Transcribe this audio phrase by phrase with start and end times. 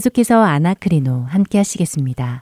[0.00, 2.40] 계속해서 아나크리노 함께 하시겠습니다.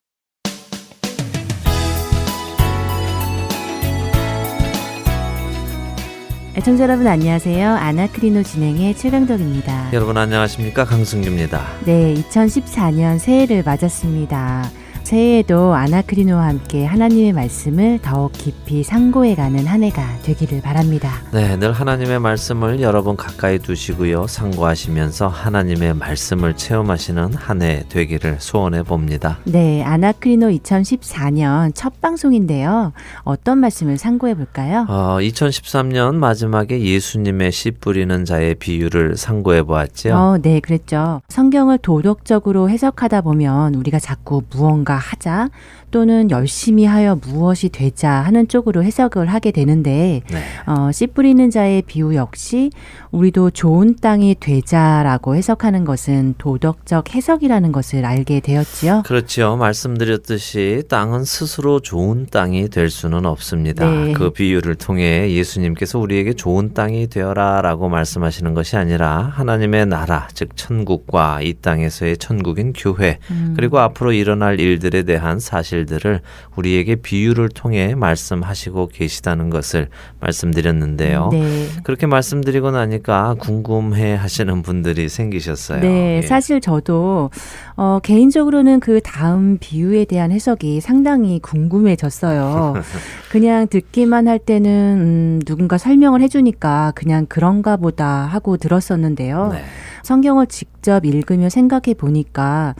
[6.56, 7.68] 애청자 여러분 안녕하세요.
[7.68, 9.92] 아나크리노 진행의 최강덕입니다.
[9.92, 10.84] 여러분 안녕하십니까?
[10.84, 11.66] 강승규입니다.
[11.84, 14.70] 네, 2014년 새해를 맞았습니다.
[15.08, 21.22] 새해에도 아나크리노와 함께 하나님의 말씀을 더욱 깊이 상고해가는 한 해가 되기를 바랍니다.
[21.32, 24.26] 네, 늘 하나님의 말씀을 여러분 가까이 두시고요.
[24.26, 29.38] 상고하시면서 하나님의 말씀을 체험하시는 한 해 되기를 소원해 봅니다.
[29.44, 32.92] 네, 아나크리노 2014년 첫 방송인데요.
[33.22, 34.84] 어떤 말씀을 상고해 볼까요?
[34.90, 40.14] 어, 2013년 마지막에 예수님의 씨 뿌리는 자의 비유를 상고해 보았죠.
[40.14, 41.22] 어, 네, 그랬죠.
[41.30, 45.48] 성경을 도덕적으로 해석하다 보면 우리가 자꾸 무언가 하자
[45.90, 50.42] 또는 열심히 하여 무엇이 되자 하는 쪽으로 해석을 하게 되는데 네.
[50.66, 52.70] 어, 씨 뿌리는 자의 비유 역시
[53.10, 59.02] 우리도 좋은 땅이 되자라고 해석하는 것은 도덕적 해석이라는 것을 알게 되었지요.
[59.04, 59.56] 그렇지요.
[59.56, 63.90] 말씀드렸듯이 땅은 스스로 좋은 땅이 될 수는 없습니다.
[63.90, 64.12] 네.
[64.12, 71.40] 그 비유를 통해 예수님께서 우리에게 좋은 땅이 되어라라고 말씀하시는 것이 아니라 하나님의 나라 즉 천국과
[71.42, 73.54] 이 땅에서의 천국인 교회 음.
[73.56, 76.20] 그리고 앞으로 일어날 일 일들에 대한 사실 들을
[76.56, 79.88] 우리에게 비유를 통해 말씀하시고 계시다는 것을
[80.20, 81.30] 말씀드렸는데요.
[81.32, 81.66] 네.
[81.82, 85.80] 그렇게 말씀드리고 나니까 궁금해 하시는 분들이 생기셨어요.
[85.80, 86.22] 네, 예.
[86.22, 87.30] 사실 저도
[87.76, 92.74] 어, 개인적으로는 그 다음 비유에 대한 해석이 상당히 궁금해졌어요.
[93.30, 99.50] 그냥 듣기만 할 때는 음, 누군가 설명을 해주니까 그냥 그런가 보다 하고 들었었는데요.
[99.52, 99.64] 네.
[100.02, 102.74] 성경을 직접 읽으며 생각해 보니까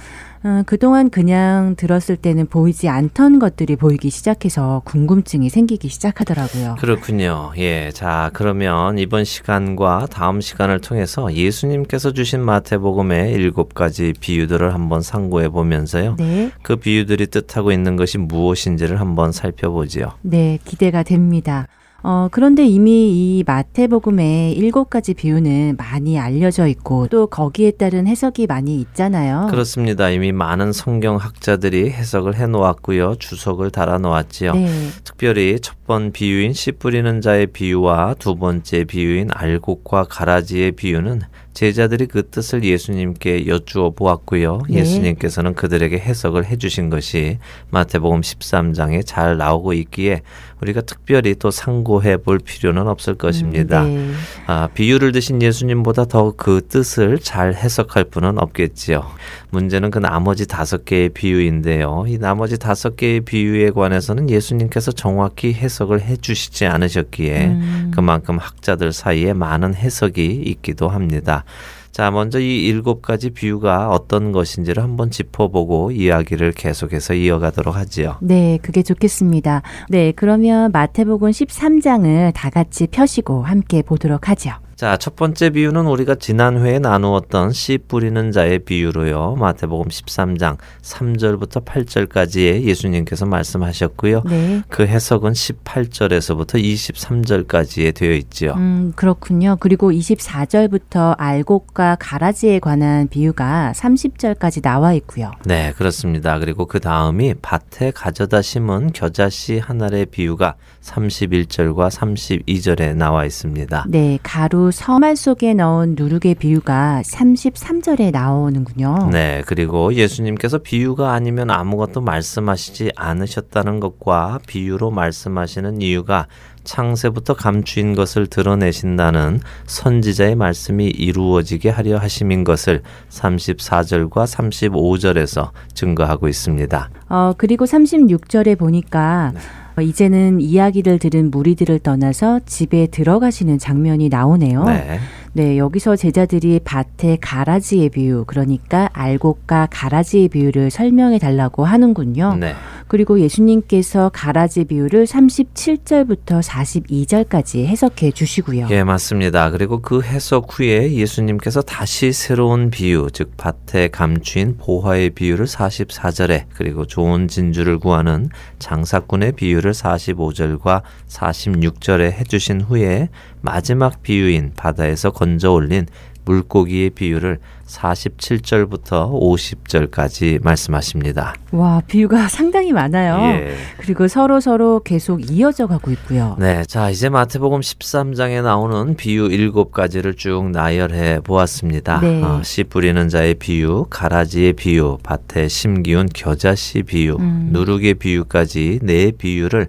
[0.45, 6.77] 어, 그동안 그냥 들었을 때는 보이지 않던 것들이 보이기 시작해서 궁금증이 생기기 시작하더라고요.
[6.79, 7.53] 그렇군요.
[7.59, 7.91] 예.
[7.93, 15.49] 자, 그러면 이번 시간과 다음 시간을 통해서 예수님께서 주신 마태복음의 일곱 가지 비유들을 한번 상고해
[15.49, 16.17] 보면서요.
[16.19, 16.51] 네.
[16.63, 20.13] 그 비유들이 뜻하고 있는 것이 무엇인지를 한번 살펴보지요.
[20.23, 21.67] 네, 기대가 됩니다.
[22.03, 28.47] 어, 그런데 이미 이 마태복음의 일곱 가지 비유는 많이 알려져 있고 또 거기에 따른 해석이
[28.47, 29.49] 많이 있잖아요.
[29.51, 30.09] 그렇습니다.
[30.09, 33.17] 이미 많은 성경 학자들이 해석을 해 놓았고요.
[33.17, 34.53] 주석을 달아 놓았지요.
[34.53, 34.69] 네.
[35.05, 41.23] 특별히 첫 번 비유인 씨 뿌리는 자의 비유와 두 번째 비유인 알곡과 가라지의 비유는
[41.59, 44.63] 제자들이 그 뜻을 예수님께 여쭈어 보았고요.
[44.69, 44.79] 네.
[44.79, 47.39] 예수님께서는 그들에게 해석을 해주신 것이
[47.71, 50.23] 마태복음 13장에 잘 나오고 있기에
[50.61, 53.83] 우리가 특별히 또 상고해 볼 필요는 없을 것입니다.
[53.83, 54.45] 음, 네.
[54.47, 59.05] 아, 비유를 드신 예수님보다 더 그 뜻을 잘 해석할 분은 없겠지요.
[59.51, 62.05] 문제는 그 나머지 다섯 개의 비유인데요.
[62.07, 67.91] 이 나머지 다섯 개의 비유에 관해서는 예수님께서 정확히 해석을 해 주시지 않으셨기에 음.
[67.95, 71.45] 그만큼 학자들 사이에 많은 해석이 있기도 합니다.
[71.91, 78.19] 자, 먼저 이 일곱 가지 비유가 어떤 것인지를 한번 짚어보고 이야기를 계속해서 이어가도록 하지요.
[78.21, 79.63] 네, 그게 좋겠습니다.
[79.89, 84.53] 네, 그러면 마태복음 13장을 다 같이 펴시고 함께 보도록 하죠.
[84.79, 89.35] 자, 첫 번째 비유는 우리가 지난 회에 나누었던 씨 뿌리는 자의 비유로요.
[89.35, 94.23] 마태복음 13장 3절부터 8절까지에 예수님께서 말씀하셨고요.
[94.31, 94.63] 네.
[94.69, 98.53] 그 해석은 18절에서부터 23절까지에 되어 있지요.
[98.53, 99.57] 음, 그렇군요.
[99.59, 105.33] 그리고 24절부터 알곡과 가라지에 관한 비유가 30절까지 나와 있고요.
[105.45, 106.39] 네, 그렇습니다.
[106.39, 113.87] 그리고 그 다음이 밭에 가져다 심은 겨자씨 하나의 비유가 31절과 32절에 나와 있습니다.
[113.89, 119.11] 네, 가루 서말 속에 넣은 누룩의 비유가 33절에 나오는군요.
[119.11, 126.27] 네, 그리고 예수님께서 비유가 아니면 아무것도 말씀하시지 않으셨다는 것과 비유로 말씀하시는 이유가
[126.65, 136.91] 창세부터 감추인 것을 드러내신다는 선지자의 말씀이 이루어지게 하려 하심인 것을 34절과 35절에서 증거하고 있습니다.
[137.09, 139.41] 어, 그리고 36절에 보니까 네.
[139.79, 144.65] 어, 이제는 이야기를 들은 무리들을 떠나서 집에 들어가시는 장면이 나오네요.
[144.65, 144.99] 네.
[145.33, 152.37] 네, 여기서 제자들이 밭의 가라지의 비유, 그러니까 알곡과 가라지의 비유를 설명해 달라고 하는군요.
[152.37, 152.55] 네.
[152.89, 158.69] 그리고 예수님께서 가라지 비유를 37절부터 42절까지 해석해 주시고요.
[158.71, 159.51] 예, 맞습니다.
[159.51, 166.87] 그리고 그 해석 후에 예수님께서 다시 새로운 비유, 즉 밭에 감추인 보화의 비유를 44절에 그리고
[166.87, 175.87] 좋은 진주를 구하는 장사꾼의 비유를 45절과 46절에 해 주신 후에 마지막 비유인 바다에서 건져 올린
[176.29, 181.35] 물고기의 비유를 47절부터 50절까지 말씀하십니다.
[181.53, 183.19] 와, 비유가 상당히 많아요.
[183.35, 183.55] 예.
[183.79, 186.37] 그리고 서로 서로 계속 이어져 가고 있고요.
[186.39, 186.65] 네.
[186.65, 192.01] 자, 이제 마태복음 13장에 나오는 비유 7가지를 쭉 나열해 보았습니다.
[192.01, 192.23] 네.
[192.23, 197.51] 어, 씨 뿌리는 자의 비유, 가라지의 비유, 밭에 심기운 겨자씨 비유, 음.
[197.53, 199.69] 누룩의 비유까지 네 비유를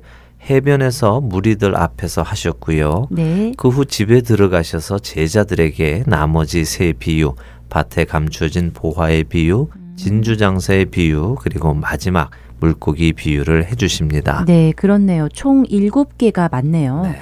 [0.50, 3.08] 해변에서 무리들 앞에서 하셨고요.
[3.12, 3.54] 네.
[3.58, 7.36] 그 후 집에 들어가셔서 제자들에게 나머지 세 비유,
[7.70, 9.94] 밭에 감추어진 보화의 비유, 음.
[9.96, 14.44] 진주 장사의 비유, 그리고 마지막 물고기 비유를 해주십니다.
[14.46, 15.30] 네, 그렇네요.
[15.32, 17.04] 총 일곱 개가 맞네요.
[17.04, 17.16] 네.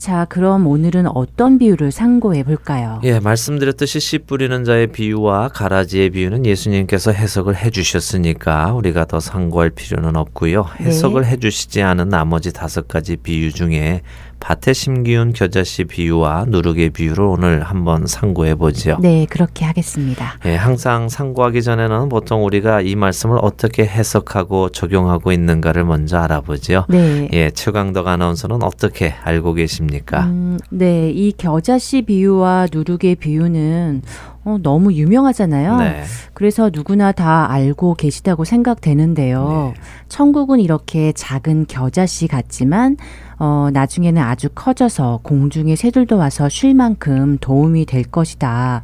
[0.00, 3.02] 자, 그럼 오늘은 어떤 비유를 상고해 볼까요?
[3.04, 9.68] 예, 말씀드렸듯이 씨 뿌리는 자의 비유와 가라지의 비유는 예수님께서 해석을 해 주셨으니까 우리가 더 상고할
[9.68, 10.64] 필요는 없고요.
[10.78, 10.86] 네.
[10.86, 11.28] 해석을 네.
[11.28, 14.00] 해 주시지 않은 나머지 다섯 가지 비유 중에
[14.40, 18.96] 밭에 심기운 겨자씨 비유와 누룩의 비유를 오늘 한번 상고해 보죠.
[19.00, 20.38] 네, 그렇게 하겠습니다.
[20.46, 26.86] 예, 항상 상고하기 전에는 보통 우리가 이 말씀을 어떻게 해석하고 적용하고 있는가를 먼저 알아보죠.
[26.88, 27.28] 네.
[27.32, 30.24] 예, 최강덕 아나운서는 어떻게 알고 계십니까?
[30.24, 34.02] 음, 네, 이 겨자씨 비유와 누룩의 비유는
[34.44, 35.76] 어, 너무 유명하잖아요.
[35.76, 36.02] 네.
[36.32, 39.72] 그래서 누구나 다 알고 계시다고 생각되는데요.
[39.74, 39.80] 네.
[40.08, 42.96] 천국은 이렇게 작은 겨자씨 같지만
[43.38, 48.82] 어, 나중에는 아주 커져서 공중의 새들도 와서 쉴 만큼 도움이 될 것이다.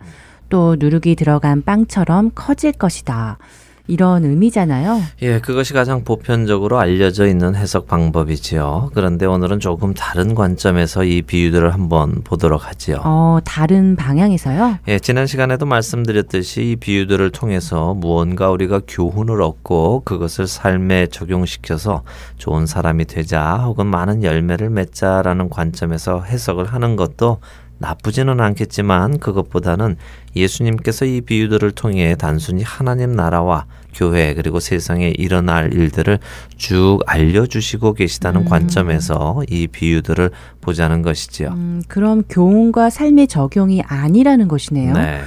[0.48, 3.38] 또 누룩이 들어간 빵처럼 커질 것이다.
[3.88, 5.00] 이런 의미잖아요.
[5.22, 8.90] 예, 그것이 가장 보편적으로 알려져 있는 해석 방법이지요.
[8.94, 13.00] 그런데 오늘은 조금 다른 관점에서 이 비유들을 한번 보도록 하지요.
[13.04, 14.78] 어, 다른 방향에서요?
[14.88, 22.02] 예, 지난 시간에도 말씀드렸듯이 이 비유들을 통해서 무언가 우리가 교훈을 얻고 그것을 삶에 적용시켜서
[22.38, 27.38] 좋은 사람이 되자 혹은 많은 열매를 맺자라는 관점에서 해석을 하는 것도
[27.78, 29.96] 나쁘지는 않겠지만 그것보다는
[30.36, 36.18] 예수님께서 이 비유들을 통해 단순히 하나님 나라와 교회 그리고 세상에 일어날 일들을
[36.56, 38.44] 쭉 알려주시고 계시다는 음.
[38.44, 41.48] 관점에서 이 비유들을 보자는 것이지요.
[41.48, 44.92] 음, 그럼 교훈과 삶의 적용이 아니라는 것이네요.
[44.92, 45.20] 네.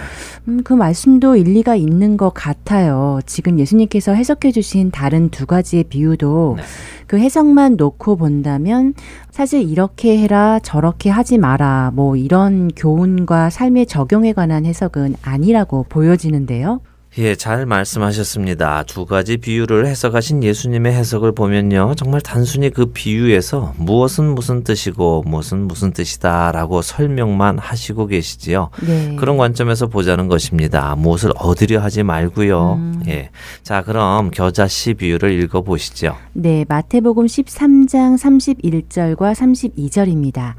[0.48, 3.20] 음, 그 말씀도 일리가 있는 것 같아요.
[3.26, 6.64] 지금 예수님께서 해석해 주신 다른 두 가지의 비유도 네.
[7.08, 8.94] 그 해석만 놓고 본다면
[9.32, 16.82] 사실 이렇게 해라 저렇게 하지 마라 뭐 이런 교훈과 삶의 적용에 관한 해석은 아니라고 보여지는데요.
[17.18, 18.84] 예, 잘 말씀하셨습니다.
[18.84, 21.96] 두 가지 비유를 해석하신 예수님의 해석을 보면요.
[21.98, 28.70] 정말 단순히 그 비유에서 무엇은 무슨 뜻이고 무엇은 무슨 뜻이다라고 설명만 하시고 계시지요.
[28.86, 29.16] 네.
[29.16, 30.96] 그런 관점에서 보자는 것입니다.
[30.96, 32.74] 무엇을 얻으려 하지 말고요.
[32.74, 33.04] 음.
[33.08, 33.32] 예.
[33.64, 36.16] 자, 그럼 겨자씨 비유를 읽어 보시죠.
[36.34, 40.54] 네, 마태복음 13장 31절과 32절입니다.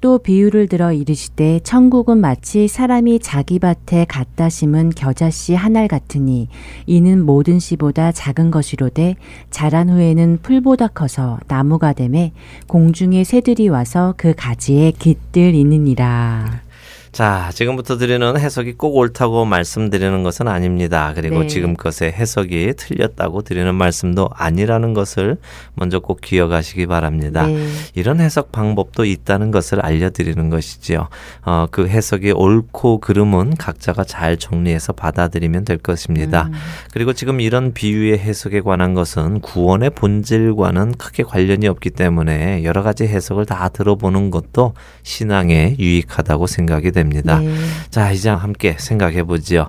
[0.00, 6.48] 또 비유를 들어 이르시되 천국은 마치 사람이 자기 밭에 갖다 심은 겨자씨 한 알 같으니
[6.86, 9.14] 이는 모든 씨보다 작은 것이로되
[9.50, 12.32] 자란 후에는 풀보다 커서 나무가 되매
[12.66, 16.67] 공중의 새들이 와서 그 가지에 깃들 있느니라.
[17.18, 21.10] 자, 지금부터 드리는 해석이 꼭 옳다고 말씀드리는 것은 아닙니다.
[21.16, 21.46] 그리고 네.
[21.48, 25.36] 지금 것의 해석이 틀렸다고 드리는 말씀도 아니라는 것을
[25.74, 27.44] 먼저 꼭 기억하시기 바랍니다.
[27.48, 27.66] 네.
[27.96, 31.08] 이런 해석 방법도 있다는 것을 알려드리는 것이지요.
[31.42, 36.44] 어, 그 해석이 옳고 그름은 각자가 잘 정리해서 받아들이면 될 것입니다.
[36.44, 36.52] 음.
[36.92, 43.08] 그리고 지금 이런 비유의 해석에 관한 것은 구원의 본질과는 크게 관련이 없기 때문에 여러 가지
[43.08, 47.07] 해석을 다 들어보는 것도 신앙에 유익하다고 생각이 됩니다.
[47.08, 47.38] 됩니다.
[47.38, 47.54] 네.
[47.90, 49.68] 자, 이제 함께 생각해 보지요.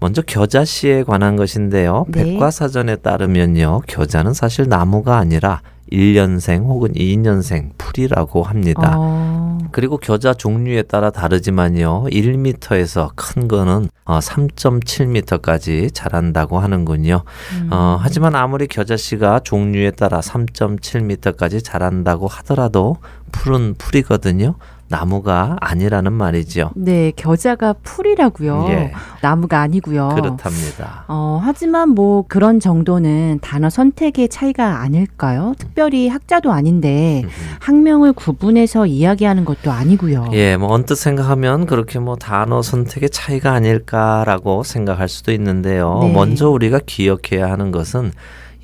[0.00, 2.06] 먼저 겨자씨에 관한 것인데요.
[2.08, 2.24] 네.
[2.24, 3.82] 백과사전에 따르면요.
[3.86, 5.60] 겨자는 사실 나무가 아니라
[5.92, 8.94] 1년생 혹은 2년생 풀이라고 합니다.
[8.96, 9.58] 어.
[9.72, 12.04] 그리고 겨자 종류에 따라 다르지만요.
[12.10, 17.22] 1m에서 큰 거는 3.7m까지 어, 자란다고 하는군요.
[17.60, 17.68] 음.
[17.72, 22.96] 어, 하지만 아무리 겨자씨가 종류에 따라 3.7m까지 자란다고 하더라도
[23.32, 24.56] 풀은 풀이거든요.
[24.90, 26.72] 나무가 아니라는 말이죠.
[26.74, 28.66] 네, 겨자가 풀이라고요.
[28.70, 28.92] 예.
[29.22, 30.08] 나무가 아니고요.
[30.16, 31.04] 그렇답니다.
[31.06, 35.54] 어, 하지만 뭐 그런 정도는 단어 선택의 차이가 아닐까요?
[35.58, 37.22] 특별히 학자도 아닌데
[37.60, 40.30] 학명을 구분해서 이야기하는 것도 아니고요.
[40.32, 46.00] 예, 뭐 언뜻 생각하면 그렇게 뭐 단어 선택의 차이가 아닐까라고 생각할 수도 있는데요.
[46.02, 46.12] 네.
[46.12, 48.10] 먼저 우리가 기억해야 하는 것은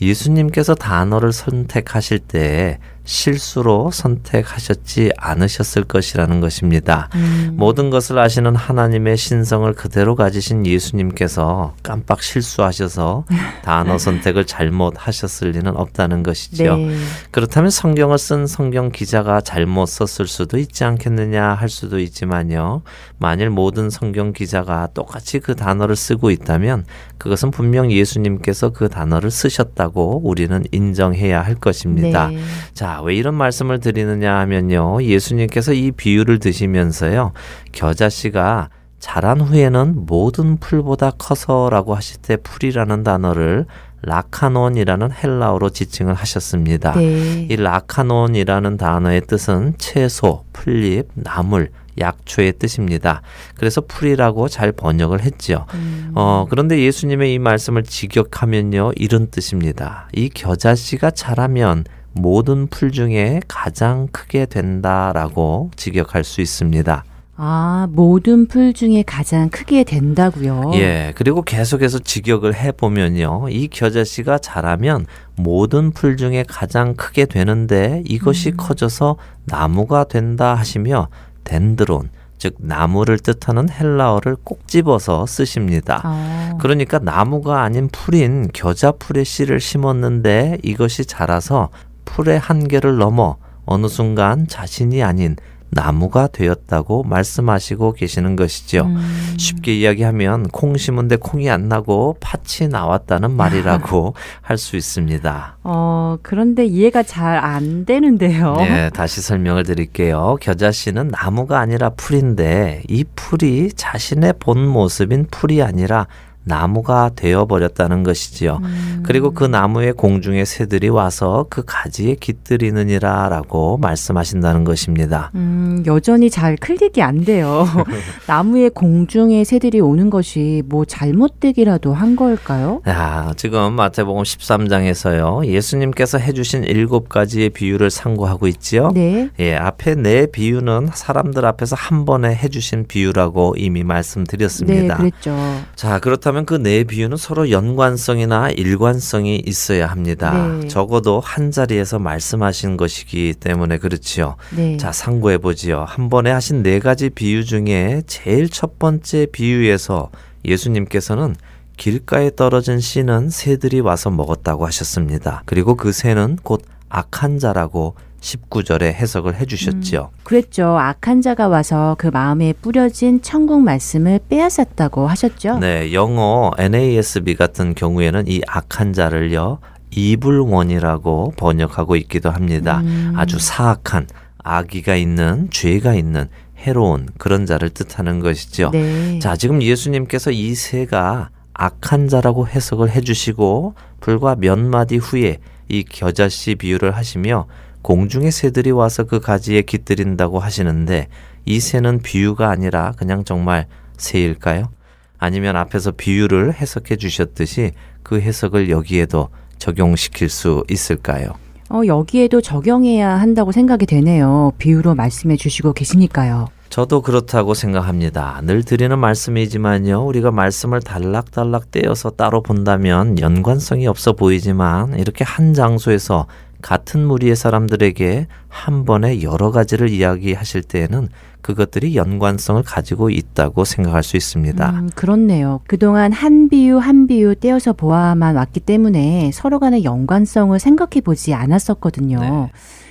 [0.00, 7.08] 예수님께서 단어를 선택하실 때 실수로 선택하셨지 않으셨을 것이라는 것입니다.
[7.14, 7.54] 음.
[7.56, 13.25] 모든 것을 아시는 하나님의 신성을 그대로 가지신 예수님께서 깜빡 실수하셔서
[13.62, 16.76] 단어 선택을 잘못하셨을 리는 없다는 것이죠.
[16.76, 16.96] 네.
[17.30, 22.82] 그렇다면 성경을 쓴 성경 기자가 잘못 썼을 수도 있지 않겠느냐 할 수도 있지만요.
[23.18, 26.84] 만일 모든 성경 기자가 똑같이 그 단어를 쓰고 있다면
[27.18, 32.28] 그것은 분명 예수님께서 그 단어를 쓰셨다고 우리는 인정해야 할 것입니다.
[32.28, 32.38] 네.
[32.75, 35.03] 자, 왜 이런 말씀을 드리느냐 하면요.
[35.03, 37.33] 예수님께서 이 비유를 드시면서요.
[37.73, 43.67] 겨자씨가 자란 후에는 모든 풀보다 커서라고 하실 때 풀이라는 단어를
[44.03, 46.93] 라카논이라는 헬라어로 지칭을 하셨습니다.
[46.95, 47.47] 네.
[47.50, 53.23] 이 라카논이라는 단어의 뜻은 채소, 풀잎, 나물, 약초의 뜻입니다.
[53.57, 55.67] 그래서 풀이라고 잘 번역을 했지요.
[55.75, 56.12] 음.
[56.15, 60.09] 어, 그런데 예수님의 이 말씀을 직역하면요, 이런 뜻입니다.
[60.12, 61.85] 이 겨자씨가 자라면
[62.18, 67.04] 모든 풀 중에 가장 크게 된다라고 직역할 수 있습니다.
[67.38, 70.70] 아, 모든 풀 중에 가장 크게 된다고요.
[70.75, 71.12] 예.
[71.16, 73.49] 그리고 계속해서 직역을 해 보면요.
[73.50, 75.04] 이 겨자씨가 자라면
[75.37, 78.56] 모든 풀 중에 가장 크게 되는데 이것이 음.
[78.56, 81.08] 커져서 나무가 된다 하시며
[81.44, 82.08] 덴드론
[82.38, 86.00] 즉 나무를 뜻하는 헬라어를 꼭 집어서 쓰십니다.
[86.04, 86.58] 아.
[86.61, 91.68] 그러니까 나무가 아닌 풀인 겨자풀의 씨를 심었는데 이것이 자라서
[92.06, 93.36] 풀의 한계를 넘어
[93.66, 95.36] 어느 순간 자신이 아닌
[95.68, 98.82] 나무가 되었다고 말씀하시고 계시는 것이죠.
[98.86, 99.34] 음.
[99.36, 105.58] 쉽게 이야기하면 콩 심은데 콩이 안 나고 팥이 나왔다는 말이라고 할 수 있습니다.
[105.64, 108.54] 어, 그런데 이해가 잘 안 되는데요.
[108.58, 110.36] 네, 다시 설명을 드릴게요.
[110.40, 116.06] 겨자 씨는 나무가 아니라 풀인데 이 풀이 자신의 본 모습인 풀이 아니라
[116.47, 118.61] 나무가 되어버렸다는 것이지요.
[118.62, 119.03] 음.
[119.05, 125.33] 그리고 그 나무의 공중의 새들이 와서 그 가지에 깃들이느니라 라고 말씀하신다는 것입니다.
[125.35, 127.67] 음, 여전히 잘 클릭이 안 돼요.
[128.29, 132.81] 나무의 공중의 새들이 오는 것이 뭐 잘못되기라도 한 걸까요?
[132.87, 135.47] 야, 지금 마태복음 13장에서요.
[135.47, 138.93] 예수님께서 해주신 일곱 가지의 비유를 상고하고 있지요.
[138.95, 139.31] 네.
[139.41, 144.95] 예, 앞에 네 비유는 사람들 앞에서 한 번에 해주신 비유라고 이미 말씀드렸습니다.
[144.95, 145.37] 네, 그랬죠.
[145.75, 150.59] 자, 그렇다면 그 네 비유는 서로 연관성이나 일관성이 있어야 합니다.
[150.61, 150.69] 네.
[150.69, 154.37] 적어도 한 자리에서 말씀하신 것이기 때문에 그렇지요.
[154.57, 154.76] 네.
[154.76, 155.85] 자, 상고해 보지요.
[155.87, 160.11] 한 번에 하신 네 가지 비유 중에 제일 첫 번째 비유에서
[160.45, 161.37] 예수님께서는
[161.76, 165.43] 길가에 떨어진 씨는 새들이 와서 먹었다고 하셨습니다.
[165.47, 170.11] 그리고 그 새는 곧 악한 자라고 19절에 해석을 해 주셨지요.
[170.12, 170.78] 음, 그랬죠.
[170.78, 175.58] 악한 자가 와서 그 마음에 뿌려진 천국 말씀을 빼앗았다고 하셨죠.
[175.58, 179.58] 네, 영어 NASB 같은 경우에는 이 악한 자를요
[179.90, 182.80] 이불원이라고 번역하고 있기도 합니다.
[182.80, 183.12] 음.
[183.16, 184.08] 아주 사악한
[184.42, 188.70] 악의가 있는 죄가 있는 해로운 그런 자를 뜻하는 것이죠.
[188.73, 189.18] 네.
[189.18, 196.54] 자, 지금 예수님께서 이 새가 악한 자라고 해석을 해주시고 불과 몇 마디 후에 이 겨자씨
[196.56, 197.46] 비유를 하시며
[197.87, 201.07] 공중의 새들이 와서 그 가지에 깃들인다고 하시는데
[201.45, 204.71] 이 새는 비유가 아니라 그냥 정말 새일까요?
[205.19, 207.71] 아니면 앞에서 비유를 해석해 주셨듯이
[208.02, 209.28] 그 해석을 여기에도
[209.59, 211.35] 적용시킬 수 있을까요?
[211.71, 214.50] 어, 여기에도 적용해야 한다고 생각이 되네요.
[214.59, 216.49] 비유로 말씀해 주시고 계시니까요.
[216.69, 218.40] 저도 그렇다고 생각합니다.
[218.43, 220.05] 늘 드리는 말씀이지만요.
[220.05, 226.26] 우리가 말씀을 단락단락 떼어서 따로 본다면 연관성이 없어 보이지만 이렇게 한 장소에서
[226.62, 231.08] 같은 무리의 사람들에게 한 번에 여러 가지를 이야기하실 때에는
[231.40, 234.71] 그것들이 연관성을 가지고 있다고 생각할 수 있습니다.
[234.71, 235.60] 음, 그렇네요.
[235.69, 242.21] 그동안 한 비유 한 비유 떼어서 보아만 왔기 때문에 서로 간의 연관성을 생각해 보지 않았었거든요.
[242.21, 242.50] 네.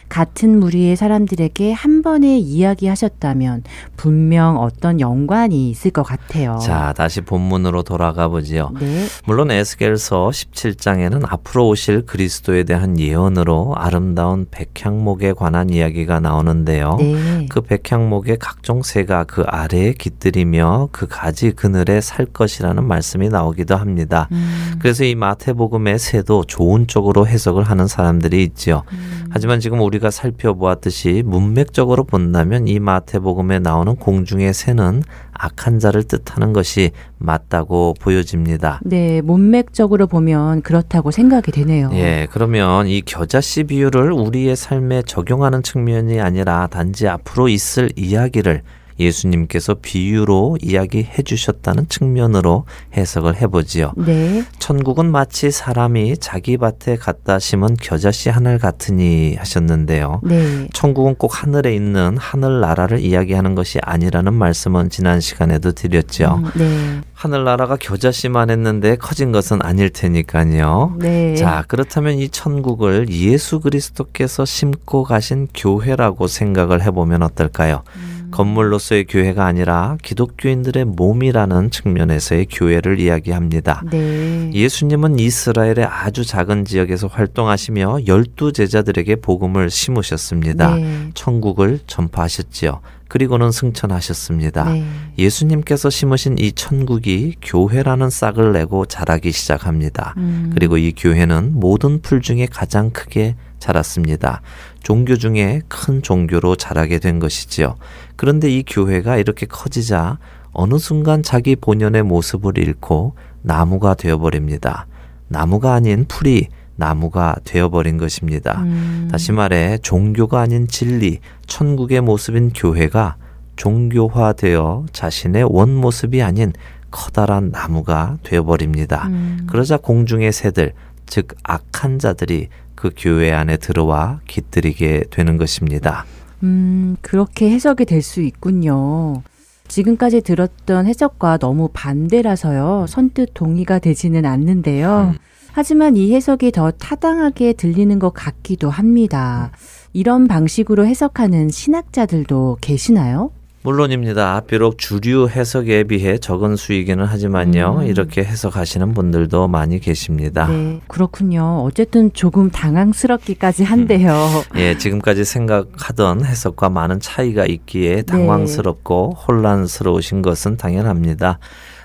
[0.10, 3.64] 같은 무리의 사람들에게 한 번에 이야기하셨다면
[3.98, 6.60] 분명 어떤 연관이 있을 것 같아요.
[6.62, 8.72] 자, 다시 본문으로 돌아가 보지요.
[8.80, 9.06] 네.
[9.26, 16.98] 물론 에스겔서 17장에는 앞으로 오실 그리스도에 대한 예언으로 아름다운 백향목에 관한 이야기가 나오는데요.
[17.00, 17.48] 네.
[17.50, 24.28] 그 백향목의 각종 새가 그 아래에 깃들이며 그 가지 그늘에 살 것이라는 말씀이 나오기도 합니다.
[24.32, 24.76] 음.
[24.80, 28.84] 그래서 이 마태복음의 새도 좋은 쪽으로 해석을 하는 사람들이 있지요.
[28.92, 29.26] 음.
[29.32, 35.04] 하지만 지금 우리 우리가 살펴보았듯이 문맥적으로 본다면 이 마태복음에 나오는 공중의 새는
[35.34, 38.80] 악한 자를 뜻하는 것이 맞다고 보여집니다.
[38.84, 41.90] 네, 문맥적으로 보면 그렇다고 생각이 되네요.
[41.94, 48.62] 예, 그러면 이 겨자씨 비유를 우리의 삶에 적용하는 측면이 아니라 단지 앞으로 있을 이야기를
[49.00, 53.94] 예수님께서 비유로 이야기해 주셨다는 측면으로 해석을 해보지요.
[53.98, 54.44] 네.
[54.60, 60.22] 천국은 마치 사람이 자기 밭에 갖다 심은 겨자씨 하늘 같으니 하셨는데요.
[60.24, 60.68] 네.
[60.74, 66.42] 천국은 꼭 하늘에 있는 하늘 나라를 이야기하는 것이 아니라는 말씀은 지난 시간에도 드렸죠.
[66.44, 67.02] 음, 네.
[67.14, 70.96] 하늘 나라가 겨자씨만 했는데 커진 것은 아닐 테니까요.
[71.00, 71.36] 네.
[71.36, 77.84] 자, 그렇다면 이 천국을 예수 그리스도께서 심고 가신 교회라고 생각을 해보면 어떨까요?
[77.96, 78.25] 음.
[78.36, 83.82] 건물로서의 교회가 아니라 기독교인들의 몸이라는 측면에서의 교회를 이야기합니다.
[83.90, 84.52] 네.
[84.54, 90.76] 예수님은 이스라엘의 아주 작은 지역에서 활동하시며 열두 제자들에게 복음을 심으셨습니다.
[90.76, 91.10] 네.
[91.14, 92.82] 천국을 전파하셨지요.
[93.08, 94.66] 그리고는 승천하셨습니다.
[94.66, 94.86] 네.
[95.18, 100.14] 예수님께서 심으신 이 천국이 교회라는 싹을 내고 자라기 시작합니다.
[100.18, 100.52] 음.
[100.54, 104.42] 그리고 이 교회는 모든 풀 중에 가장 크게 자랐습니다.
[104.82, 107.76] 종교 중에 큰 종교로 자라게 된 것이지요.
[108.16, 110.20] 그런데 이 교회가 이렇게 커지자
[110.52, 114.88] 어느 순간 자기 본연의 모습을 잃고 나무가 되어버립니다.
[115.28, 118.62] 나무가 아닌 풀이 나무가 되어버린 것입니다.
[118.62, 119.08] 음.
[119.12, 123.16] 다시 말해 종교가 아닌 진리, 천국의 모습인 교회가
[123.56, 126.54] 종교화되어 자신의 원 모습이 아닌
[126.92, 129.08] 커다란 나무가 되어버립니다.
[129.08, 129.48] 음.
[129.48, 130.74] 그러자 공중의 새들,
[131.06, 132.50] 즉 악한 자들이
[132.86, 136.06] 그 교회 안에 들어와 깃들이게 되는 것입니다.
[136.44, 139.24] 음, 그렇게 해석이 될 수 있군요.
[139.68, 142.86] 지금까지 들었던 해석과 너무 반대라서요.
[142.88, 145.14] 선뜻 동의가 되지는 않는데요.
[145.16, 145.18] 음.
[145.52, 149.52] 하지만 이 해석이 더 타당하게 들리는 것 같기도 합니다.
[149.92, 153.32] 이런 방식으로 해석하는 신학자들도 계시나요?
[153.66, 154.42] 물론입니다.
[154.42, 157.80] 비록 주류 해석에 비해 적은 수이기는 하지만요.
[157.80, 157.88] 음.
[157.88, 160.48] 이렇게 해석하시는 분들도 많이 계십니다.
[160.48, 161.64] 네, 그렇군요.
[161.64, 164.14] 어쨌든 조금 당황스럽기까지 한데요.
[164.54, 164.54] 음.
[164.62, 168.02] 예, 지금까지 생각하던 해석과 많은 차이가 있기에 네.
[168.04, 169.24] 당황스럽고 네.
[169.26, 171.40] 혼란스러우신 것은 당연합니다.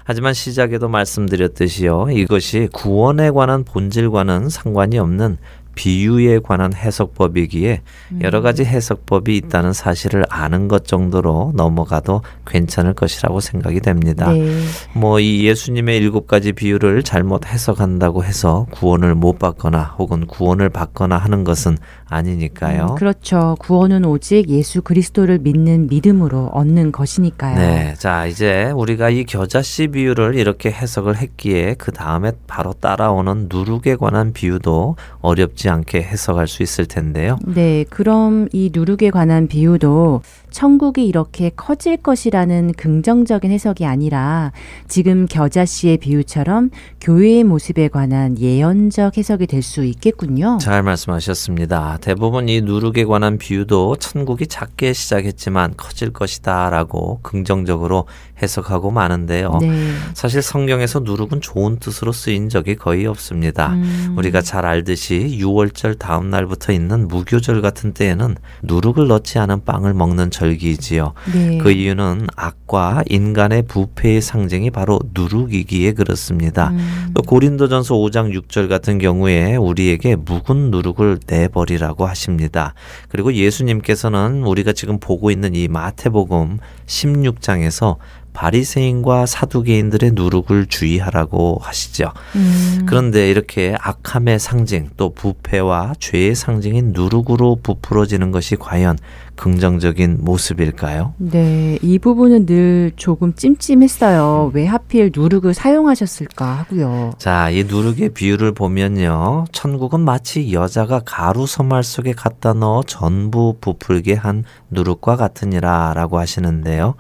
[0.05, 2.09] 하지만 시작에도 말씀드렸듯이요.
[2.11, 5.39] 이것이 구원에 관한 본질과는 상관이 없는
[5.75, 7.83] 비유에 관한 해석법이기에
[8.23, 14.33] 여러 가지 해석법이 있다는 사실을 아는 것 정도로 넘어가도 괜찮을 것이라고 생각이 됩니다.
[14.33, 14.61] 네.
[14.95, 21.45] 뭐이 예수님의 일곱 가지 비유를 잘못 해석한다고 해서 구원을 못 받거나 혹은 구원을 받거나 하는
[21.45, 21.77] 것은
[22.11, 22.89] 아니니까요.
[22.91, 23.57] 음, 그렇죠.
[23.61, 27.57] 구원은 오직 예수 그리스도를 믿는 믿음으로 얻는 것이니까요.
[27.57, 27.95] 네.
[27.97, 34.33] 자, 이제 우리가 이 겨자씨 비유를 이렇게 해석을 했기에 그 다음에 바로 따라오는 누룩에 관한
[34.33, 37.39] 비유도 어렵지 않게 해석할 수 있을 텐데요.
[37.47, 37.85] 네.
[37.89, 44.53] 그럼 이 누룩에 관한 비유도 천국이 이렇게 커질 것이라는 긍정적인 해석이 아니라
[44.89, 50.59] 지금 겨자 씨의 비유처럼 교회의 모습에 관한 예언적 해석이 될 수 있겠군요.
[50.61, 51.99] 잘 말씀하셨습니다.
[52.01, 58.07] 대부분 이 누룩에 관한 비유도 천국이 작게 시작했지만 커질 것이다라고 긍정적으로
[58.43, 59.59] 해석하고 마는데요.
[59.61, 59.93] 네.
[60.15, 63.75] 사실 성경에서 누룩은 좋은 뜻으로 쓰인 적이 거의 없습니다.
[63.75, 64.15] 음.
[64.17, 70.31] 우리가 잘 알듯이 6월절 다음 날부터 있는 무교절 같은 때에는 누룩을 넣지 않은 빵을 먹는
[70.41, 71.13] 절기이지요.
[71.35, 71.59] 네.
[71.59, 76.71] 그 이유는 악과 인간의 부패의 상징이 바로 누룩이기에 그렇습니다.
[76.71, 77.11] 음.
[77.15, 82.75] 또 고린도전서 5장 6절 같은 경우에 우리에게 묵은 누룩을 내버리라고 하십니다.
[83.09, 87.97] 그리고 예수님께서는 우리가 지금 보고 있는 이 마태복음 16장에서
[88.33, 92.13] 바리새인과 사두개인들의 누룩을 주의하라고 하시죠.
[92.37, 92.87] 음.
[92.87, 98.99] 그런데 이렇게 악함의 상징 또 부패와 죄의 상징인 누룩으로 부풀어지는 것이 과연
[99.41, 101.15] 긍정적인 모습일까요?
[101.17, 104.51] 네, 이 부분은 늘 조금 찜찜했어요.
[104.53, 107.15] 왜 하필 누룩을 사용하셨을까 하고요.
[107.17, 109.47] 자, 이 누룩의 비유를 보면요.
[109.51, 116.97] 천국은 마치 여자가 가루 서말 속에 갖다 넣어 전부 부풀게 한 누룩과 같으니라 라고 하시는데요.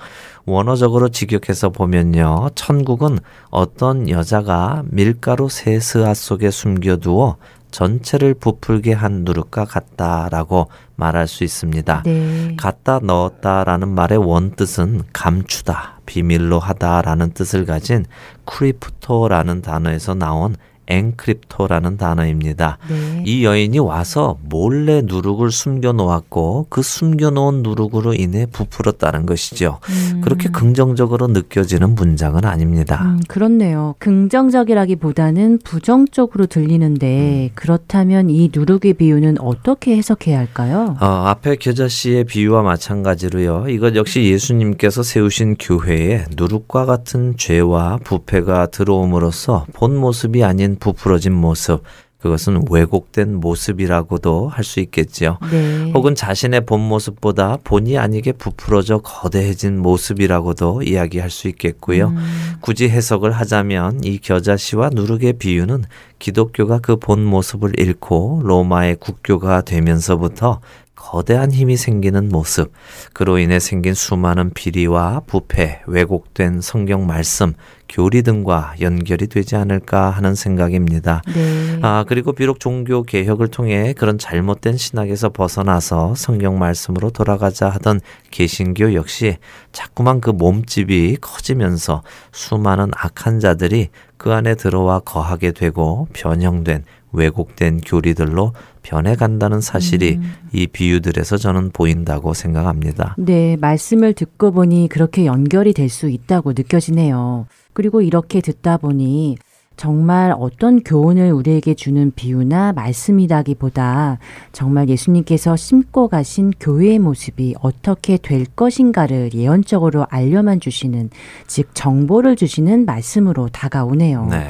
[0.47, 2.51] 원어적으로 직역해서 보면요.
[2.55, 3.19] 천국은
[3.51, 7.37] 어떤 여자가 밀가루 세스아 속에 숨겨두어
[7.71, 12.03] 전체를 부풀게 한 누룩과 같다라고 말할 수 있습니다.
[12.05, 12.57] 네.
[12.59, 18.05] 갖다 넣었다라는 말의 원뜻은 감추다, 비밀로 하다라는 뜻을 가진
[18.45, 20.57] 크리프토라는 단어에서 나온
[20.91, 22.79] 엔크립토라는 단어입니다.
[22.89, 23.23] 네.
[23.25, 29.79] 이 여인이 와서 몰래 누룩을 숨겨 놓았고 그 숨겨 놓은 누룩으로 인해 부풀었다는 것이죠.
[29.89, 30.21] 음.
[30.21, 33.03] 그렇게 긍정적으로 느껴지는 문장은 아닙니다.
[33.05, 33.95] 음, 그렇네요.
[33.99, 37.51] 긍정적이라기보다는 부정적으로 들리는데 음.
[37.55, 40.97] 그렇다면 이 누룩의 비유는 어떻게 해석해야 할까요?
[41.01, 43.67] 어, 앞에 겨자 씨의 비유와 마찬가지로요.
[43.69, 51.83] 이것 역시 예수님께서 세우신 교회에 누룩과 같은 죄와 부패가 들어옴으로써 본 모습이 아닌 부풀어진 모습,
[52.19, 55.39] 그것은 왜곡된 모습이라고도 할 수 있겠지요.
[55.51, 55.91] 네.
[55.95, 62.09] 혹은 자신의 본 모습보다 본의 아니게 부풀어져 거대해진 모습이라고도 이야기할 수 있겠고요.
[62.09, 62.19] 음.
[62.61, 65.85] 굳이 해석을 하자면 이 겨자씨와 누룩의 비유는
[66.19, 70.61] 기독교가 그 본 모습을 잃고 로마의 국교가 되면서부터
[71.01, 72.73] 거대한 힘이 생기는 모습,
[73.15, 77.55] 그로 인해 생긴 수많은 비리와 부패, 왜곡된 성경 말씀,
[77.89, 81.23] 교리 등과 연결이 되지 않을까 하는 생각입니다.
[81.35, 81.79] 네.
[81.83, 88.93] 아, 그리고 비록 종교 개혁을 통해 그런 잘못된 신학에서 벗어나서 성경 말씀으로 돌아가자 하던 개신교
[88.93, 89.39] 역시
[89.73, 98.53] 자꾸만 그 몸집이 커지면서 수많은 악한 자들이 그 안에 들어와 거하게 되고 변형된 왜곡된 교리들로
[98.83, 100.33] 변해간다는 사실이 음.
[100.53, 103.15] 이 비유들에서 저는 보인다고 생각합니다.
[103.19, 107.47] 네, 말씀을 듣고 보니 그렇게 연결이 될 수 있다고 느껴지네요.
[107.73, 109.37] 그리고 이렇게 듣다 보니
[109.77, 114.19] 정말 어떤 교훈을 우리에게 주는 비유나 말씀이라기보다
[114.53, 121.11] 정말 예수님께서 심고 가신 교회의 모습이 어떻게 될 것인가를 예언적으로 알려만 주시는,
[121.47, 124.27] 즉, 정보를 주시는 말씀으로 다가오네요.
[124.27, 124.49] 네.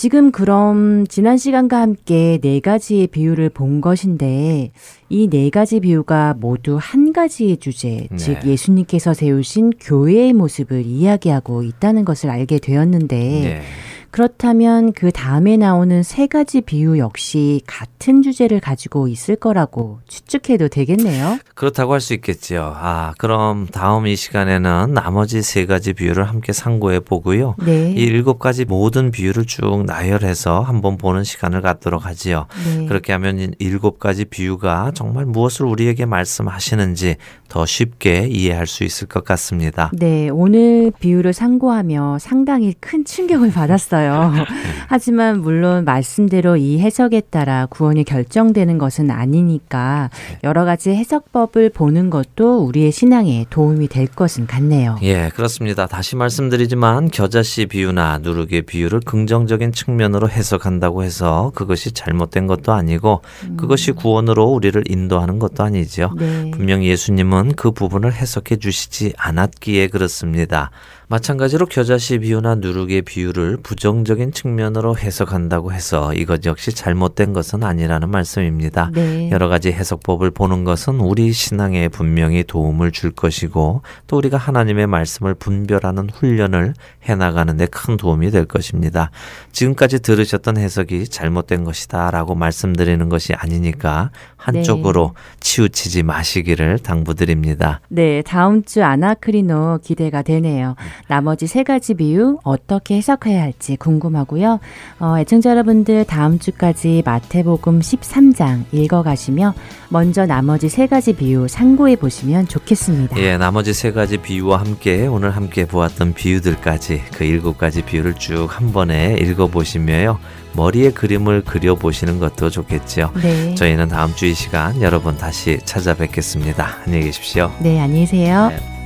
[0.00, 4.70] 지금 그럼 지난 시간과 함께 네 가지의 비유를 본 것인데
[5.08, 8.16] 이 네 가지 비유가 모두 한 가지의 주제, 네.
[8.16, 13.62] 즉 예수님께서 세우신 교회의 모습을 이야기하고 있다는 것을 알게 되었는데 네.
[14.10, 21.38] 그렇다면 그 다음에 나오는 세 가지 비유 역시 같은 주제를 가지고 있을 거라고 추측해도 되겠네요.
[21.54, 22.72] 그렇다고 할 수 있겠지요.
[22.76, 27.56] 아, 그럼 다음 이 시간에는 나머지 세 가지 비유를 함께 상고해 보고요.
[27.64, 27.90] 네.
[27.90, 32.46] 이 일곱 가지 모든 비유를 쭉 나열해서 한번 보는 시간을 갖도록 하지요.
[32.64, 32.86] 네.
[32.86, 37.16] 그렇게 하면 일곱 가지 비유가 정말 무엇을 우리에게 말씀하시는지
[37.48, 39.90] 더 쉽게 이해할 수 있을 것 같습니다.
[39.94, 43.97] 네, 오늘 비유를 상고하며 상당히 큰 충격을 받았어요.
[43.98, 44.32] 싶었어요.
[44.88, 50.10] 하지만 물론 말씀대로 이 해석에 따라 구원이 결정되는 것은 아니니까
[50.44, 54.98] 여러 가지 해석법을 보는 것도 우리의 신앙에 도움이 될 것은 같네요.
[55.02, 55.86] 예, 그렇습니다.
[55.86, 63.56] 다시 말씀드리지만 겨자씨 비유나 누룩의 비유를 긍정적인 측면으로 해석한다고 해서 그것이 잘못된 것도 아니고 음.
[63.56, 66.12] 그것이 구원으로 우리를 인도하는 것도 아니죠.
[66.16, 66.50] 네.
[66.52, 70.70] 분명 예수님은 그 부분을 해석해 주시지 않았기에 그렇습니다.
[71.10, 78.90] 마찬가지로 겨자씨 비유나 누룩의 비유를 부정적인 측면으로 해석한다고 해서 이것 역시 잘못된 것은 아니라는 말씀입니다.
[78.94, 79.30] 네.
[79.30, 85.34] 여러 가지 해석법을 보는 것은 우리 신앙에 분명히 도움을 줄 것이고 또 우리가 하나님의 말씀을
[85.34, 89.10] 분별하는 훈련을 해나가는 데 큰 도움이 될 것입니다.
[89.52, 95.36] 지금까지 들으셨던 해석이 잘못된 것이다 라고 말씀드리는 것이 아니니까 한쪽으로 네.
[95.40, 97.80] 치우치지 마시기를 당부드립니다.
[97.88, 100.76] 네, 다음 주 아나크리노 기대가 되네요.
[101.06, 104.60] 나머지 세 가지 비유 어떻게 해석해야 할지 궁금하고요.
[105.00, 109.54] 어, 애청자 여러분들 다음 주까지 마태복음 13장 읽어가시며
[109.88, 113.18] 먼저 나머지 세 가지 비유 참고해 보시면 좋겠습니다.
[113.18, 118.48] 예, 나머지 세 가지 비유와 함께 오늘 함께 보았던 비유들까지 그 일곱 가지 비유를 쭉
[118.48, 120.18] 한 번에 읽어보시며요.
[120.54, 123.12] 머리에 그림을 그려보시는 것도 좋겠죠.
[123.22, 123.54] 네.
[123.54, 126.78] 저희는 다음 주 이 시간 여러분 다시 찾아뵙겠습니다.
[126.86, 127.50] 안녕히 계십시오.
[127.60, 128.48] 네, 안녕히 계세요.
[128.50, 128.77] 네.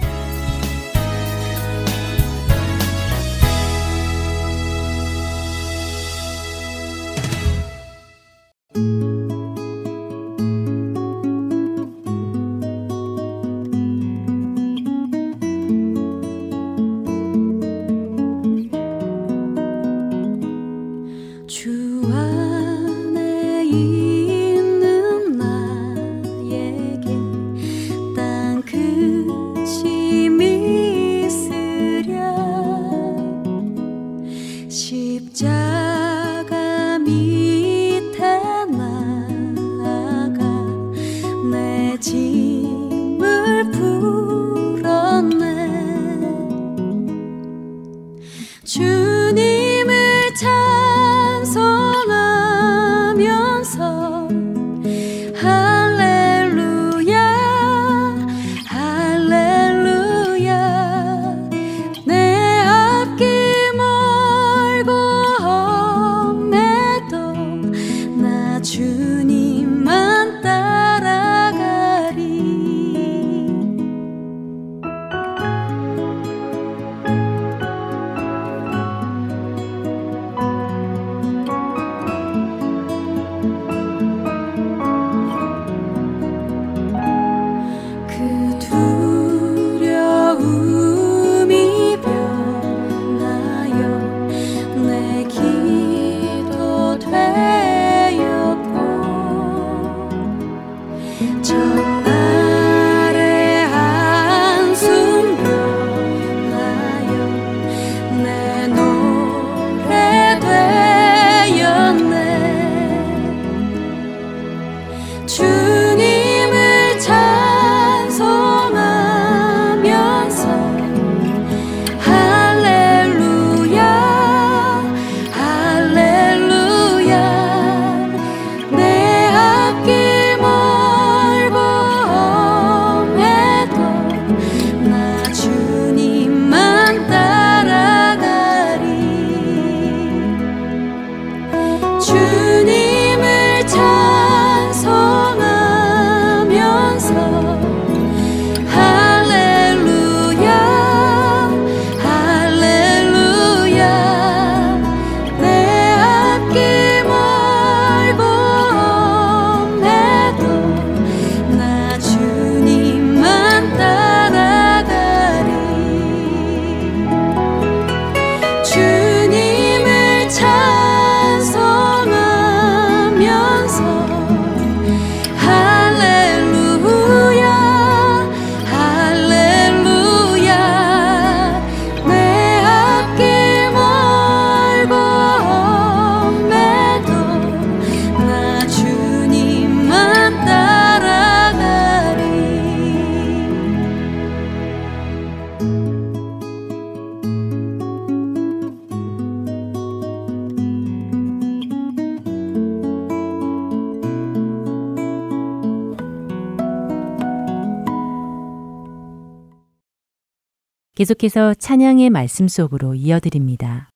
[211.03, 213.91] 계속해서 찬양의 말씀 속으로 이어드립니다.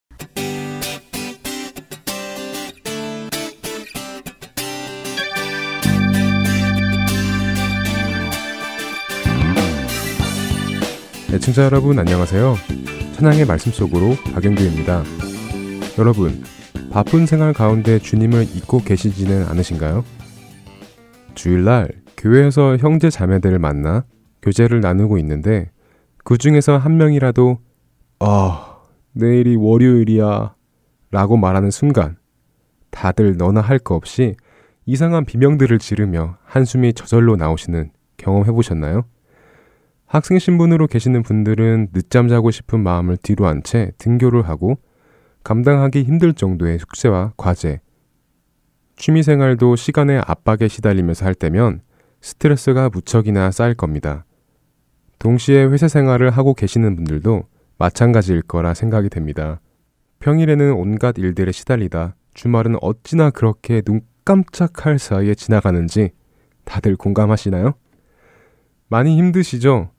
[11.28, 12.56] 네, 애청자 여러분 안녕하세요.
[13.12, 15.04] 찬양의 말씀 속으로 박영규입니다.
[15.98, 16.42] 여러분,
[16.90, 20.04] 바쁜 생활 가운데 주님을 잊고 계시지는 않으신가요?
[21.36, 24.04] 주일날 교회에서 형제 자매들을 만나
[24.42, 25.70] 교제를 나누고 있는데
[26.26, 27.58] 그 중에서 한 명이라도
[28.18, 28.78] 아,
[29.12, 30.56] 내일이 월요일이야
[31.12, 32.16] 라고 말하는 순간
[32.90, 34.34] 다들 너나 할 거 없이
[34.86, 39.04] 이상한 비명들을 지르며 한숨이 저절로 나오시는 경험 해 보셨나요?
[40.06, 44.80] 학생 신분으로 계시는 분들은 늦잠 자고 싶은 마음을 뒤로 한 채 등교를 하고
[45.44, 47.78] 감당하기 힘들 정도의 숙제와 과제,
[48.96, 51.82] 취미 생활도 시간의 압박에 시달리면서 할 때면
[52.20, 54.24] 스트레스가 무척이나 쌓일 겁니다.
[55.18, 57.44] 동시에 회사 생활을 하고 계시는 분들도
[57.78, 59.60] 마찬가지일 거라 생각이 됩니다.
[60.20, 66.10] 평일에는 온갖 일들에 시달리다 주말은 어찌나 그렇게 눈 깜짝할 사이에 지나가는지
[66.64, 67.74] 다들 공감하시나요?
[68.88, 69.90] 많이 힘드시죠?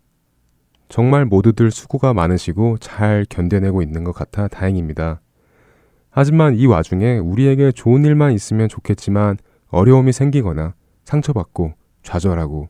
[0.89, 5.21] 정말 모두들 수고가 많으시고 잘 견뎌내고 있는 것 같아 다행입니다.
[6.09, 9.37] 하지만 이 와중에 우리에게 좋은 일만 있으면 좋겠지만
[9.69, 12.69] 어려움이 생기거나 상처받고 좌절하고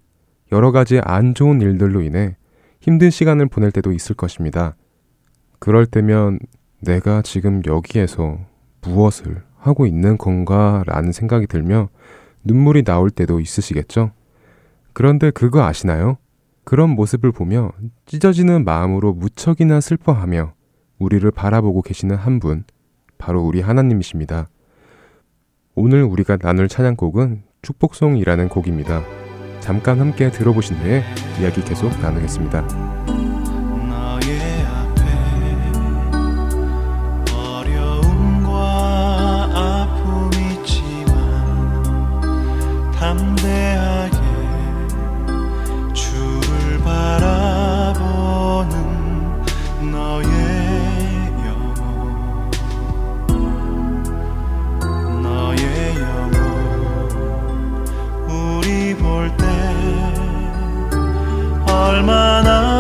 [0.52, 2.37] 여러 가지 안 좋은 일들로 인해
[2.88, 4.78] 힘든 시간을 보낼 때도 있을 것입니다.
[5.60, 6.39] 그럴 때면
[6.80, 8.39] 내가 지금 여기에서
[8.82, 11.89] 무엇을 하고 있는 건가 라는 생각이 들며
[12.45, 14.12] 눈물이 나올 때도 있으시겠죠?
[14.93, 16.17] 그런데 그거 아시나요?
[16.63, 17.73] 그런 모습을 보며
[18.06, 20.54] 찢어지는 마음으로 무척이나 슬퍼하며
[20.97, 22.63] 우리를 바라보고 계시는 한 분,
[23.17, 24.47] 바로 우리 하나님이십니다.
[25.76, 29.27] 오늘 우리가 나눌 찬양곡은 축복송이라는 곡입니다.
[29.60, 31.04] 잠깐 함께 들어보신 후에
[31.39, 32.65] 이야기 계속 나누겠습니다.
[61.78, 62.77] 얼마나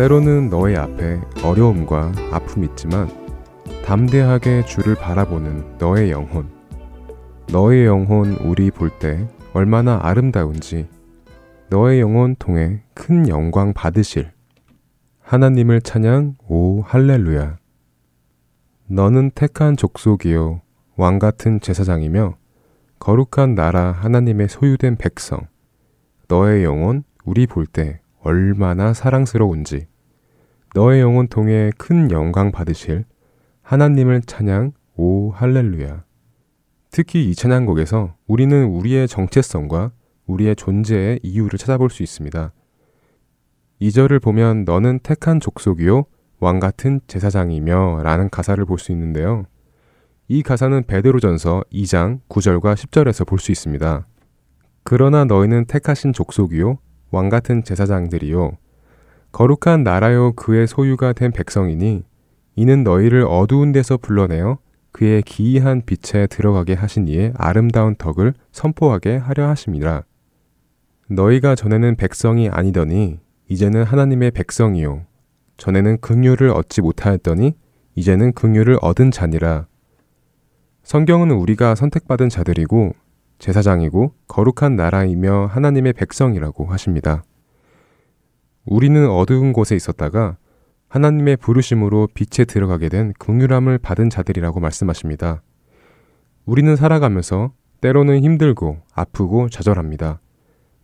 [0.00, 3.06] 때로는 너의 앞에 어려움과 아픔이 있지만
[3.84, 6.48] 담대하게 주를 바라보는 너의 영혼.
[7.52, 10.88] 너의 영혼 우리 볼 때 얼마나 아름다운지
[11.68, 14.30] 너의 영혼 통해 큰 영광 받으실
[15.20, 17.58] 하나님을 찬양 오 할렐루야.
[18.86, 20.62] 너는 택한 족속이요
[20.96, 22.38] 왕 같은 제사장이며
[23.00, 25.40] 거룩한 나라 하나님의 소유된 백성.
[26.26, 29.86] 너의 영혼 우리 볼 때 얼마나 사랑스러운지
[30.74, 33.04] 너의 영혼 통해 큰 영광 받으실
[33.62, 36.04] 하나님을 찬양 오 할렐루야.
[36.90, 39.92] 특히 이 찬양곡에서 우리는 우리의 정체성과
[40.26, 42.52] 우리의 존재의 이유를 찾아볼 수 있습니다.
[43.80, 46.04] 2절을 보면 너는 택한 족속이요
[46.40, 49.44] 왕 같은 제사장이며 라는 가사를 볼 수 있는데요.
[50.28, 54.06] 이 가사는 베드로전서 2장 9절과 10절에서 볼 수 있습니다.
[54.84, 56.78] 그러나 너희는 택하신 족속이요
[57.10, 58.52] 왕 같은 제사장들이요
[59.32, 62.04] 거룩한 나라요 그의 소유가 된 백성이니
[62.56, 64.58] 이는 너희를 어두운 데서 불러내어
[64.92, 70.02] 그의 기이한 빛에 들어가게 하신 이의 아름다운 덕을 선포하게 하려 하심이라.
[71.08, 73.18] 너희가 전에는 백성이 아니더니
[73.48, 75.06] 이제는 하나님의 백성이요.
[75.56, 77.54] 전에는 긍휼을 얻지 못하였더니
[77.94, 79.66] 이제는 긍휼을 얻은 자니라.
[80.82, 82.94] 성경은 우리가 선택받은 자들이고
[83.40, 87.24] 제사장이고 거룩한 나라이며 하나님의 백성이라고 하십니다.
[88.64, 90.36] 우리는 어두운 곳에 있었다가
[90.88, 95.42] 하나님의 부르심으로 빛에 들어가게 된 긍휼함을 받은 자들이라고 말씀하십니다.
[96.44, 100.20] 우리는 살아가면서 때로는 힘들고 아프고 좌절합니다.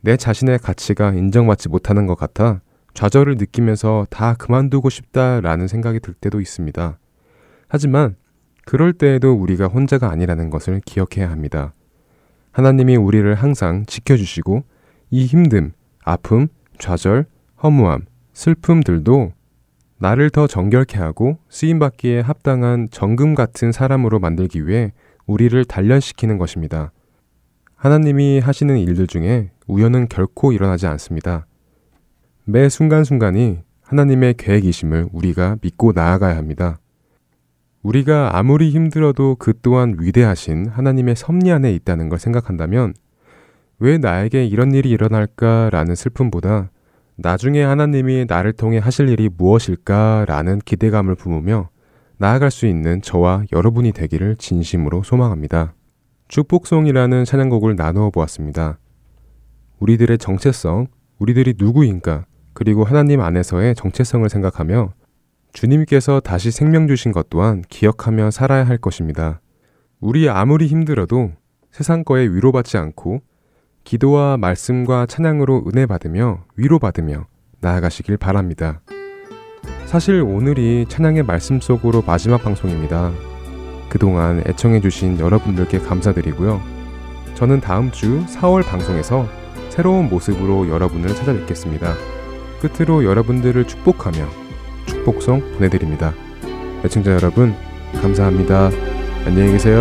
[0.00, 2.60] 내 자신의 가치가 인정받지 못하는 것 같아
[2.94, 6.98] 좌절을 느끼면서 다 그만두고 싶다라는 생각이 들 때도 있습니다.
[7.68, 8.16] 하지만
[8.64, 11.74] 그럴 때에도 우리가 혼자가 아니라는 것을 기억해야 합니다.
[12.56, 14.64] 하나님이 우리를 항상 지켜주시고
[15.10, 16.48] 이 힘듦, 아픔,
[16.78, 17.26] 좌절,
[17.62, 19.32] 허무함, 슬픔들도
[19.98, 24.94] 나를 더 정결케 하고 쓰임받기에 합당한 정금 같은 사람으로 만들기 위해
[25.26, 26.92] 우리를 단련시키는 것입니다.
[27.74, 31.46] 하나님이 하시는 일들 중에 우연은 결코 일어나지 않습니다.
[32.44, 36.78] 매 순간순간이 하나님의 계획이심을 우리가 믿고 나아가야 합니다.
[37.86, 42.94] 우리가 아무리 힘들어도 그 또한 위대하신 하나님의 섭리 안에 있다는 걸 생각한다면
[43.78, 46.70] 왜 나에게 이런 일이 일어날까라는 슬픔보다
[47.14, 51.68] 나중에 하나님이 나를 통해 하실 일이 무엇일까라는 기대감을 품으며
[52.18, 55.74] 나아갈 수 있는 저와 여러분이 되기를 진심으로 소망합니다.
[56.26, 58.78] 축복송이라는 찬양곡을 나누어 보았습니다.
[59.78, 60.88] 우리들의 정체성,
[61.20, 64.92] 우리들이 누구인가, 그리고 하나님 안에서의 정체성을 생각하며
[65.56, 69.40] 주님께서 다시 생명 주신 것 또한 기억하며 살아야 할 것입니다.
[70.00, 71.32] 우리 아무리 힘들어도
[71.70, 73.20] 세상 거에 위로받지 않고
[73.82, 77.26] 기도와 말씀과 찬양으로 은혜 받으며 위로받으며
[77.60, 78.82] 나아가시길 바랍니다.
[79.86, 83.12] 사실 오늘이 찬양의 말씀 속으로 마지막 방송입니다.
[83.88, 86.60] 그동안 애청해주신 여러분들께 감사드리고요.
[87.34, 89.26] 저는 다음 주 4월 방송에서
[89.70, 91.94] 새로운 모습으로 여러분을 찾아뵙겠습니다.
[92.60, 94.45] 끝으로 여러분들을 축복하며
[94.86, 96.14] 축복성 보내드립니다.
[96.84, 97.54] 애청자 여러분,
[98.00, 98.70] 감사합니다.
[99.26, 99.80] 안녕히 계세요.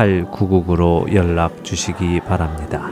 [0.00, 2.90] 602-866-8999로 연락 주시기 바랍니다.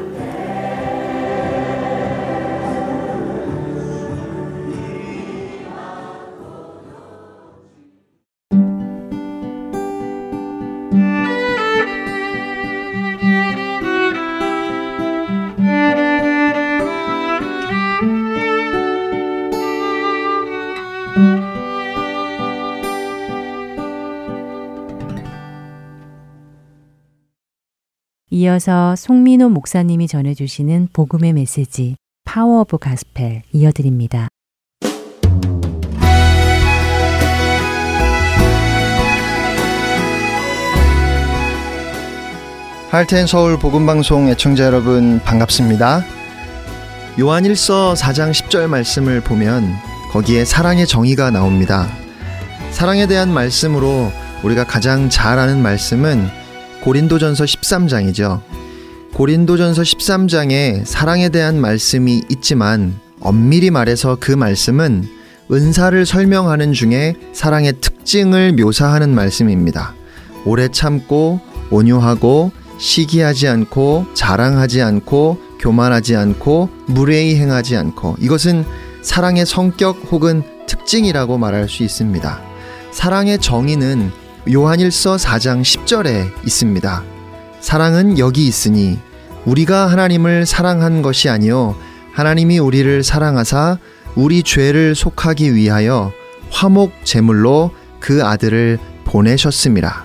[28.49, 34.29] 이어서 송민호 목사님이 전해주시는 복음의 메시지 Power of Gospel 이어드립니다.
[42.91, 46.03] Heart and Soul 복음방송 애청자 여러분 반갑습니다.
[47.21, 49.75] 요한일서 4장 10절 말씀을 보면
[50.11, 51.87] 거기에 사랑의 정의가 나옵니다.
[52.71, 54.11] 사랑에 대한 말씀으로
[54.43, 56.48] 우리가 가장 잘 아는 말씀은
[56.89, 58.41] 고린도전서 13장이죠.
[59.12, 65.07] 고린도전서 13장에 사랑에 대한 말씀이 있지만 엄밀히 말해서 그 말씀은
[65.53, 69.95] 은사를 설명하는 중에 사랑의 특징을 묘사하는 말씀입니다.
[70.47, 78.64] 오래 참고 온유하고 시기하지 않고 자랑하지 않고 교만하지 않고 무례히 행하지 않고 이것은
[79.03, 82.41] 사랑의 성격 혹은 특징이라고 말할 수 있습니다.
[82.93, 84.11] 사랑의 정의는
[84.51, 87.05] 요한일서 4장 10절에 있습니다.
[87.61, 88.99] 사랑은 여기 있으니
[89.45, 91.76] 우리가 하나님을 사랑한 것이 아니요
[92.12, 93.78] 하나님이 우리를 사랑하사
[94.14, 96.12] 우리 죄를 속하기 위하여
[96.51, 100.05] 화목 제물로 그 아들을 보내셨습니다.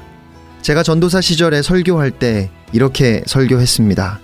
[0.62, 4.20] 제가 전도사 시절에 설교할 때 이렇게 설교했습니다.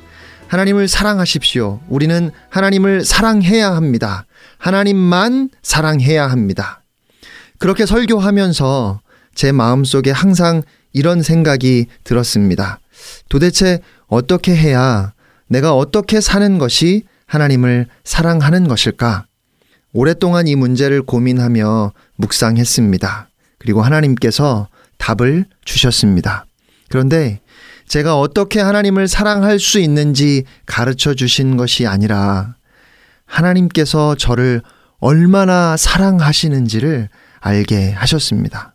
[0.48, 1.80] 하나님을 사랑하십시오.
[1.90, 4.26] 우리는 하나님을 사랑해야 합니다.
[4.58, 6.82] 하나님만 사랑해야 합니다.
[7.60, 9.02] 그렇게 설교하면서
[9.40, 12.82] 제 마음속에 항상 이런 생각이 들었습니다.
[13.30, 15.14] 도대체 어떻게 해야
[15.48, 19.28] 내가 어떻게 사는 것이 하나님을 사랑하는 것일까?
[19.94, 23.30] 오랫동안 이 문제를 고민하며 묵상했습니다.
[23.60, 24.68] 그리고 하나님께서
[24.98, 26.46] 답을 주셨습니다.
[26.90, 27.40] 그런데
[27.88, 32.56] 제가 어떻게 하나님을 사랑할 수 있는지 가르쳐 주신 것이 아니라
[33.26, 34.62] 하나님께서 저를
[35.00, 37.08] 얼마나 사랑하시는지를
[37.40, 38.74] 알게 하셨습니다.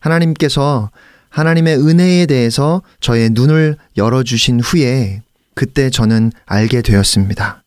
[0.00, 0.90] 하나님께서
[1.28, 5.22] 하나님의 은혜에 대해서 저의 눈을 열어주신 후에
[5.54, 7.62] 그때 저는 알게 되었습니다.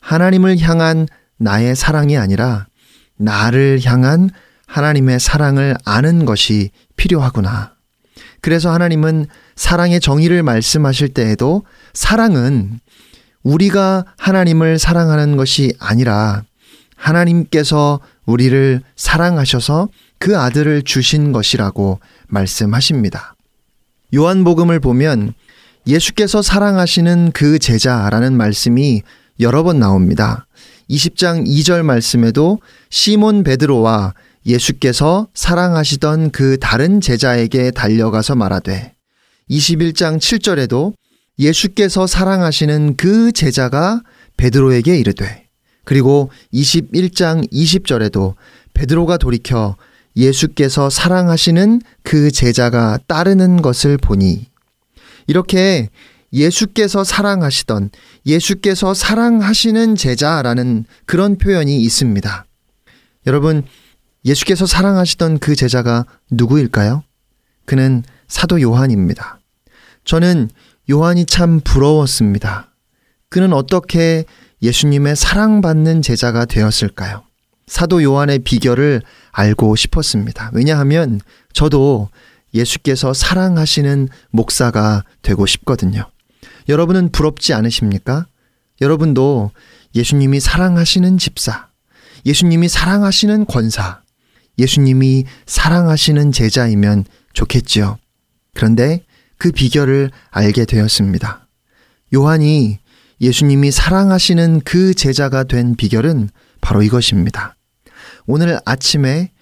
[0.00, 1.06] 하나님을 향한
[1.38, 2.66] 나의 사랑이 아니라
[3.16, 4.30] 나를 향한
[4.66, 7.72] 하나님의 사랑을 아는 것이 필요하구나.
[8.40, 9.26] 그래서 하나님은
[9.56, 11.64] 사랑의 정의를 말씀하실 때에도
[11.94, 12.80] 사랑은
[13.42, 16.42] 우리가 하나님을 사랑하는 것이 아니라
[16.96, 19.88] 하나님께서 우리를 사랑하셔서
[20.24, 23.36] 그 아들을 주신 것이라고 말씀하십니다.
[24.14, 25.34] 요한복음을 보면
[25.86, 29.02] 예수께서 사랑하시는 그 제자라는 말씀이
[29.40, 30.46] 여러 번 나옵니다.
[30.88, 32.58] 20장 2절 말씀에도
[32.88, 34.14] 시몬 베드로와
[34.46, 38.94] 예수께서 사랑하시던 그 다른 제자에게 달려가서 말하되
[39.50, 40.94] 21장 7절에도
[41.38, 44.00] 예수께서 사랑하시는 그 제자가
[44.38, 45.48] 베드로에게 이르되
[45.84, 48.36] 그리고 21장 20절에도
[48.72, 49.76] 베드로가 돌이켜
[50.16, 54.46] 예수께서 사랑하시는 그 제자가 따르는 것을 보니
[55.26, 55.88] 이렇게
[56.32, 57.90] 예수께서 사랑하시던
[58.26, 62.44] 예수께서 사랑하시는 제자라는 그런 표현이 있습니다.
[63.26, 63.62] 여러분,
[64.24, 67.04] 예수께서 사랑하시던 그 제자가 누구일까요?
[67.66, 69.38] 그는 사도 요한입니다.
[70.04, 70.50] 저는
[70.90, 72.74] 요한이 참 부러웠습니다.
[73.28, 74.24] 그는 어떻게
[74.62, 77.22] 예수님의 사랑받는 제자가 되었을까요?
[77.66, 79.02] 사도 요한의 비결을
[79.32, 80.50] 알고 싶었습니다.
[80.52, 81.20] 왜냐하면
[81.52, 82.08] 저도
[82.52, 86.06] 예수께서 사랑하시는 목사가 되고 싶거든요.
[86.68, 88.26] 여러분은 부럽지 않으십니까?
[88.80, 89.50] 여러분도
[89.94, 91.68] 예수님이 사랑하시는 집사,
[92.26, 94.00] 예수님이 사랑하시는 권사,
[94.58, 97.98] 예수님이 사랑하시는 제자이면 좋겠지요.
[98.54, 99.02] 그런데
[99.36, 101.46] 그 비결을 알게 되었습니다.
[102.14, 102.78] 요한이
[103.20, 106.28] 예수님이 사랑하시는 그 제자가 된 비결은
[106.64, 107.56] 바로 이것입니다.
[108.26, 109.32] 오늘 아침에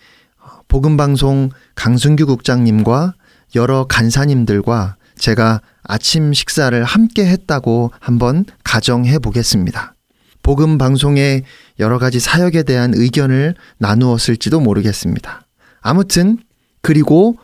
[0.66, 3.14] 복음방송 강순규 국장님과
[3.54, 9.94] 여러 간사님들과 제가 아침 식사를 함께 했다고 한번 가정해 보겠습니다.
[10.42, 11.44] 복음 방송의
[11.78, 15.42] 여러 가지 사역에 대한 의견을 나누었을지도 모르겠습니다.
[15.80, 16.38] 아무튼
[16.80, 17.36] 그리고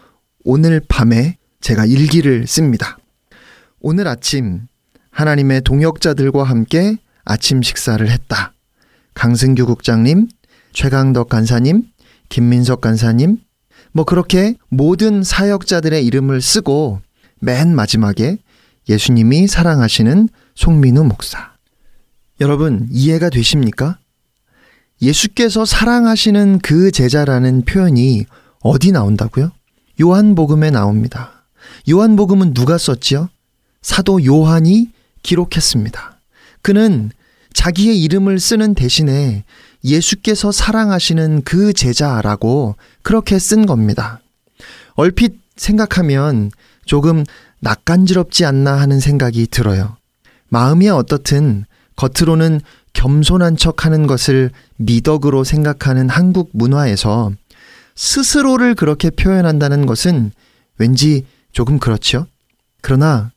[0.45, 2.99] 오늘 밤에 제가 일기를 씁니다.
[3.79, 4.67] 오늘 아침
[5.13, 8.55] 하나님의 동역자들과 함께 아침 식사를 했다.
[9.19, 10.29] 강승규 국장님,
[10.73, 11.83] 최강덕 간사님,
[12.29, 13.39] 김민석 간사님,
[13.91, 17.01] 뭐 그렇게 모든 사역자들의 이름을 쓰고
[17.41, 18.39] 맨 마지막에
[18.89, 21.51] 예수님이 사랑하시는 송민우 목사.
[22.41, 23.99] 여러분, 이해가 되십니까?
[25.03, 28.25] 예수께서 사랑하시는 그 제자라는 표현이
[28.61, 29.51] 어디 나온다고요?
[30.01, 31.45] 요한복음에 나옵니다.
[31.91, 33.31] 요한복음은 누가 썼지요?
[33.83, 34.93] 사도 요한이
[35.25, 36.21] 기록했습니다.
[36.63, 37.11] 그는
[37.59, 39.43] 자기의 이름을 쓰는 대신에
[39.83, 44.21] 예수께서 사랑하시는 그 제자라고 그렇게 쓴 겁니다.
[44.95, 46.53] 얼핏 생각하면
[46.85, 47.25] 조금
[47.59, 49.97] 낯간지럽지 않나 하는 생각이 들어요.
[50.51, 51.65] 마음이 어떻든
[51.97, 52.61] 겉으로는
[52.93, 57.33] 겸손한 척 하는 것을 미덕으로 생각하는 한국 문화에서
[57.97, 60.31] 스스로를 그렇게 표현한다는 것은
[60.79, 62.29] 왠지 조금 그렇죠.
[62.83, 63.33] 그러나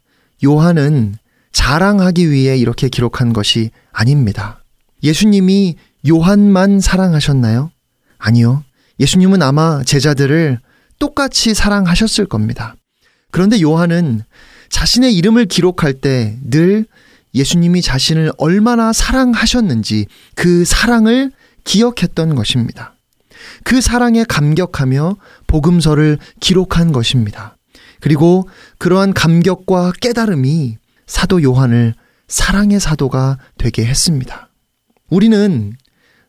[0.46, 1.18] 요한은
[1.52, 4.64] 자랑하기 위해 이렇게 기록한 것이 아닙니다.
[5.04, 5.76] 예수님이
[6.08, 7.72] 요한만 사랑하셨나요?
[8.18, 8.64] 아니요.
[9.00, 10.60] 예수님은 아마 제자들을
[11.00, 12.76] 똑같이 사랑하셨을 겁니다.
[13.32, 14.24] 그런데 요한은
[14.70, 16.86] 자신의 이름을 기록할 때 늘
[17.34, 21.32] 예수님이 자신을 얼마나 사랑하셨는지 그 사랑을
[21.64, 22.96] 기억했던 것입니다.
[23.64, 25.16] 그 사랑에 감격하며
[25.48, 27.58] 복음서를 기록한 것입니다.
[28.00, 28.48] 그리고
[28.78, 30.78] 그러한 감격과 깨달음이
[31.12, 31.94] 사도 요한을
[32.30, 34.50] 사랑의 사도가 되게 했습니다.
[35.10, 35.74] 우리는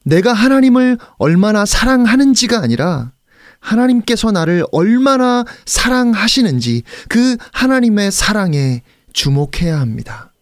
[0.05, 3.13] 내가 하나님을 얼마나 사랑하는지가 아니라
[3.61, 10.33] 하나님께서 나를 얼마나 사랑하시는지 그 하나님의 사랑에 주목해야 합니다.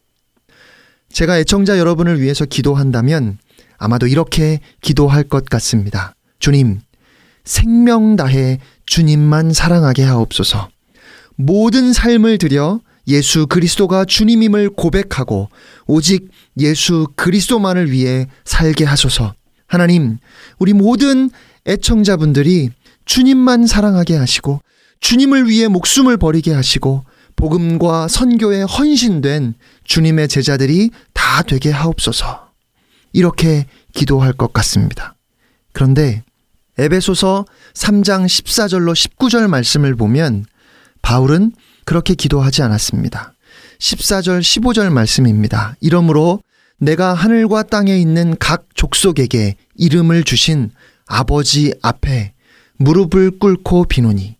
[1.13, 3.37] 제가 애청자 여러분을 위해서 기도한다면
[3.77, 6.15] 아마도 이렇게 기도할 것 같습니다.
[6.39, 6.79] 주님,
[7.43, 10.67] 생명 다해 주님만 사랑하게 하옵소서.
[11.35, 12.81] 모든 삶을 들여
[13.11, 15.49] 예수 그리스도가 주님임을 고백하고
[15.87, 19.33] 오직 예수 그리스도만을 위해 살게 하소서.
[19.67, 20.17] 하나님,
[20.59, 21.29] 우리 모든
[21.65, 22.69] 애청자분들이
[23.05, 24.61] 주님만 사랑하게 하시고
[24.99, 27.05] 주님을 위해 목숨을 버리게 하시고
[27.35, 32.51] 복음과 선교에 헌신된 주님의 제자들이 다 되게 하옵소서.
[33.13, 35.15] 이렇게 기도할 것 같습니다.
[35.73, 36.23] 그런데
[36.77, 40.45] 에베소서 3장 14절로 19절 말씀을 보면
[41.01, 41.53] 바울은
[41.91, 43.33] 그렇게 기도하지 않았습니다.
[43.79, 45.75] 14절 15절 말씀입니다.
[45.81, 46.41] 이러므로
[46.77, 50.71] 내가 하늘과 땅에 있는 각 족속에게 이름을 주신
[51.05, 52.31] 아버지 앞에
[52.77, 54.37] 무릎을 꿇고 비노니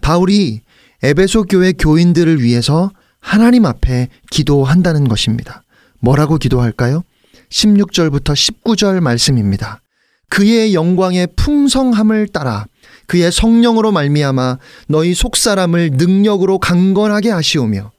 [0.00, 0.60] 바울이
[1.02, 5.64] 에베소 교회 교인들을 위해서 하나님 앞에 기도한다는 것입니다.
[5.98, 7.02] 뭐라고 기도할까요?
[7.48, 9.80] 16절부터 19절 말씀입니다.
[10.28, 12.66] 그의 영광의 풍성함을 따라
[13.06, 17.92] 그의 성령으로 말미암아 너희 속사람을 능력으로 강건하게 하시오며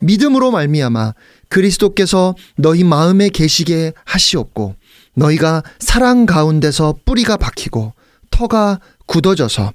[0.00, 1.14] 믿음으로 말미암아
[1.48, 4.74] 그리스도께서 너희 마음에 계시게 하시옵고
[5.14, 7.94] 너희가 사랑 가운데서 뿌리가 박히고
[8.30, 9.72] 터가 굳어져서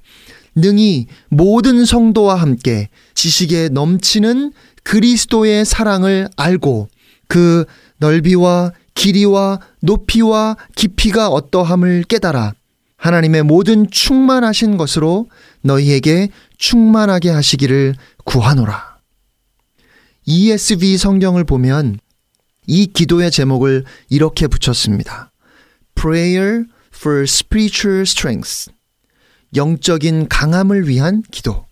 [0.54, 4.52] 능히 모든 성도와 함께 지식에 넘치는
[4.84, 6.88] 그리스도의 사랑을 알고
[7.28, 7.64] 그
[7.98, 12.52] 넓이와 길이와 높이와 깊이가 어떠함을 깨달아
[13.02, 15.28] 하나님의 모든 충만하신 것으로
[15.62, 18.98] 너희에게 충만하게 하시기를 구하노라.
[20.24, 21.98] ESV 성경을 보면
[22.68, 25.32] 이 기도의 제목을 이렇게 붙였습니다.
[25.96, 28.70] Prayer for Spiritual Strength.
[29.56, 31.66] 영적인 강함을 위한 기도.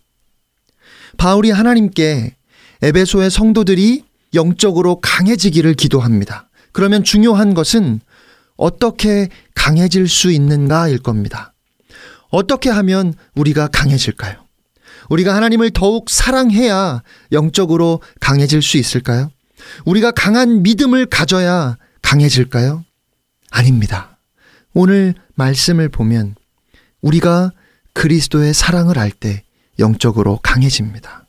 [1.15, 2.35] 바울이 하나님께
[2.81, 4.03] 에베소의 성도들이
[4.33, 6.49] 영적으로 강해지기를 기도합니다.
[6.73, 8.01] 그러면 중요한 것은
[8.61, 11.51] 어떻게 강해질 수 있는가일 겁니다.
[12.29, 14.35] 어떻게 하면 우리가 강해질까요?
[15.09, 17.01] 우리가 하나님을 더욱 사랑해야
[17.31, 19.31] 영적으로 강해질 수 있을까요?
[19.83, 22.85] 우리가 강한 믿음을 가져야 강해질까요?
[23.49, 24.19] 아닙니다.
[24.73, 26.35] 오늘 말씀을 보면
[27.01, 27.51] 우리가
[27.93, 29.41] 그리스도의 사랑을 알 때
[29.79, 31.25] 영적으로 강해집니다.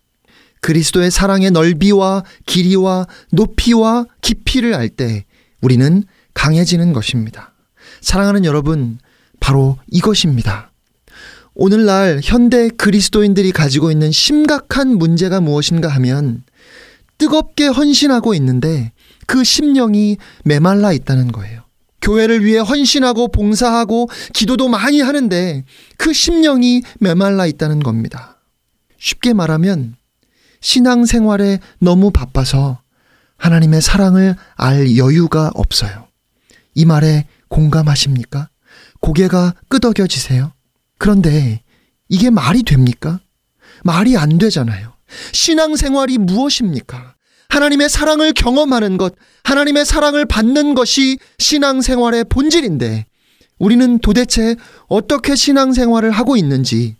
[0.60, 5.24] 그리스도의 사랑의 넓이와 길이와 높이와 깊이를 알 때
[5.62, 6.04] 우리는
[6.34, 7.52] 강해지는 것입니다.
[8.00, 8.98] 사랑하는 여러분,
[9.40, 10.70] 바로 이것입니다.
[11.54, 16.44] 오늘날 현대 그리스도인들이 가지고 있는 심각한 문제가 무엇인가 하면
[17.18, 18.92] 뜨겁게 헌신하고 있는데
[19.26, 21.62] 그 심령이 메말라 있다는 거예요.
[22.00, 25.64] 교회를 위해 헌신하고 봉사하고 기도도 많이 하는데
[25.98, 28.40] 그 심령이 메말라 있다는 겁니다.
[28.98, 29.94] 쉽게 말하면
[30.60, 32.80] 신앙 생활에 너무 바빠서
[33.36, 36.06] 하나님의 사랑을 알 여유가 없어요.
[36.74, 38.48] 이 말에 공감하십니까?
[39.00, 40.52] 고개가 끄덕여지세요?
[40.98, 41.62] 그런데
[42.08, 43.20] 이게 말이 됩니까?
[43.84, 44.92] 말이 안 되잖아요.
[45.32, 47.14] 신앙 생활이 무엇입니까?
[47.48, 49.14] 하나님의 사랑을 경험하는 것,
[49.44, 53.06] 하나님의 사랑을 받는 것이 신앙 생활의 본질인데,
[53.58, 54.56] 우리는 도대체
[54.88, 56.96] 어떻게 신앙 생활을 하고 있는지,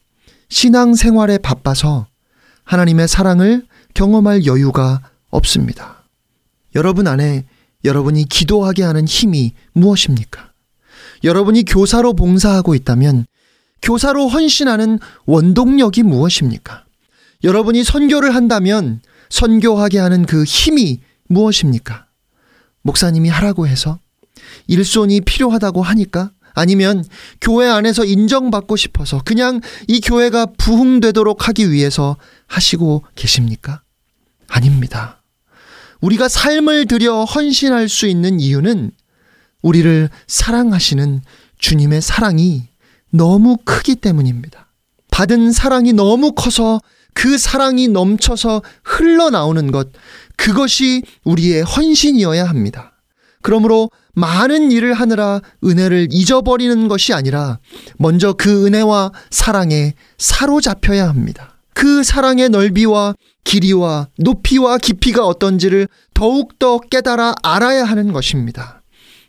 [0.51, 2.07] 신앙 생활에 바빠서
[2.64, 5.01] 하나님의 사랑을 경험할 여유가
[5.31, 6.05] 없습니다.
[6.75, 7.45] 여러분 안에
[7.85, 10.53] 여러분이 기도하게 하는 힘이 무엇입니까?
[11.24, 13.26] 여러분이 교사로 봉사하고 있다면
[13.83, 16.85] 교사로 헌신하는 원동력이 무엇입니까?
[17.45, 22.07] 여러분이 선교를 한다면 선교하게 하는 그 힘이 무엇입니까?
[22.83, 23.99] 목사님이 하라고 해서
[24.66, 27.05] 일손이 필요하다고 하니까 아니면
[27.41, 32.16] 교회 안에서 인정받고 싶어서 그냥 이 교회가 부흥되도록 하기 위해서
[32.47, 33.83] 하시고 계십니까?
[34.49, 35.22] 아닙니다.
[36.03, 38.91] 우리가 삶을 들여 헌신할 수 있는 이유는
[39.63, 41.23] 우리를 사랑하시는
[41.59, 42.65] 주님의 사랑이
[43.11, 44.69] 너무 크기 때문입니다.
[45.11, 46.81] 받은 사랑이 너무 커서
[47.15, 49.91] 그 사랑이 넘쳐서 흘러나오는 것,
[50.37, 52.93] 그것이 우리의 헌신이어야 합니다.
[53.43, 57.59] 그러므로 많은 일을 하느라 은혜를 잊어버리는 것이 아니라
[57.99, 61.59] 먼저 그 은혜와 사랑에 사로잡혀야 합니다.
[61.75, 68.82] 그 사랑의 넓이와 길이와 높이와 깊이가 어떤지를 더욱더 깨달아 알아야 하는 것입니다.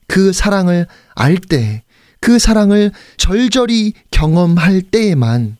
[0.07, 1.83] 그 사랑을 알 때,
[2.19, 5.57] 그 사랑을 절절히 경험할 때에만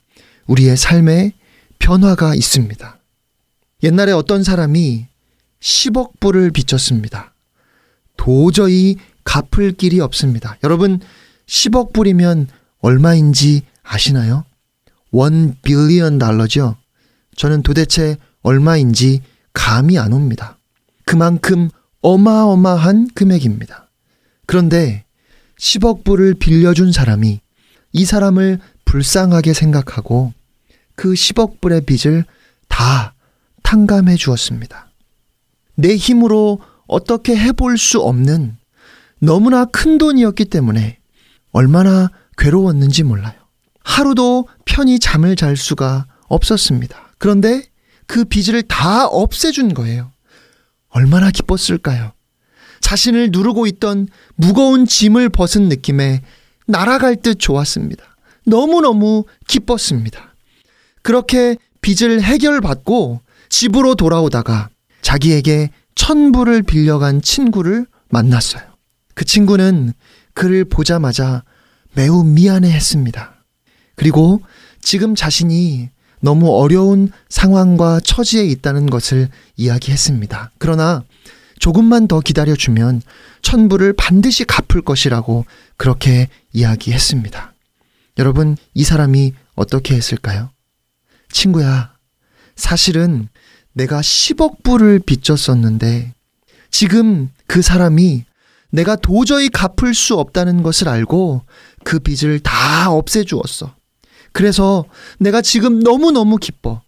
[0.47, 1.33] 우리의 삶에
[1.79, 2.99] 변화가 있습니다.
[3.83, 5.07] 옛날에 어떤 사람이
[5.59, 7.33] 10억 불을 빚졌습니다.
[8.15, 10.57] 도저히 갚을 길이 없습니다.
[10.63, 10.99] 여러분,
[11.47, 12.47] 10억 불이면
[12.79, 14.45] 얼마인지 아시나요?
[15.11, 16.77] 1 빌리언 달러죠.
[17.35, 19.21] 저는 도대체 얼마인지
[19.53, 20.57] 감이 안 옵니다.
[21.05, 21.69] 그만큼
[22.01, 23.89] 어마어마한 금액입니다.
[24.45, 25.05] 그런데
[25.57, 27.39] 10억 불을 빌려준 사람이
[27.93, 30.33] 이 사람을 불쌍하게 생각하고
[30.95, 32.25] 그 10억 불의 빚을
[32.67, 33.13] 다
[33.63, 34.91] 탕감해 주었습니다.
[35.75, 38.57] 내 힘으로 어떻게 해볼 수 없는
[39.19, 40.99] 너무나 큰 돈이었기 때문에
[41.51, 43.33] 얼마나 괴로웠는지 몰라요.
[43.83, 47.13] 하루도 편히 잠을 잘 수가 없었습니다.
[47.17, 47.63] 그런데
[48.07, 50.11] 그 빚을 다 없애준 거예요.
[50.89, 52.13] 얼마나 기뻤을까요?
[52.81, 56.21] 자신을 누르고 있던 무거운 짐을 벗은 느낌에
[56.67, 58.03] 날아갈 듯 좋았습니다.
[58.45, 60.35] 너무너무 기뻤습니다.
[61.01, 64.69] 그렇게 빚을 해결받고 집으로 돌아오다가
[65.01, 68.63] 자기에게 천불을 빌려간 친구를 만났어요.
[69.13, 69.93] 그 친구는
[70.33, 71.43] 그를 보자마자
[71.93, 73.35] 매우 미안해 했습니다.
[73.95, 74.41] 그리고
[74.81, 75.89] 지금 자신이
[76.23, 80.51] 너무 어려운 상황과 처지에 있다는 것을 이야기했습니다.
[80.57, 81.03] 그러나
[81.59, 83.01] 조금만 더 기다려주면
[83.41, 85.45] 천부를 반드시 갚을 것이라고
[85.75, 87.53] 그렇게 이야기했습니다.
[88.19, 90.49] 여러분, 이 사람이 어떻게 했을까요?
[91.29, 91.93] 친구야,
[92.55, 93.27] 사실은
[93.73, 96.13] 내가 10억 불을 빚졌었는데
[96.71, 98.23] 지금 그 사람이
[98.71, 101.41] 내가 도저히 갚을 수 없다는 것을 알고
[101.83, 103.75] 그 빚을 다 없애주었어.
[104.33, 104.83] 그래서
[105.19, 106.81] 내가 지금 너무너무 기뻐.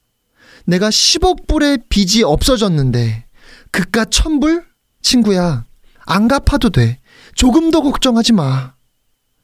[0.66, 3.26] 내가 10억 불의 빚이 없어졌는데
[3.72, 4.66] 그깟 천불?
[5.02, 5.66] 친구야,
[6.06, 7.00] 안 갚아도 돼.
[7.36, 8.74] 조금 더 걱정하지 마.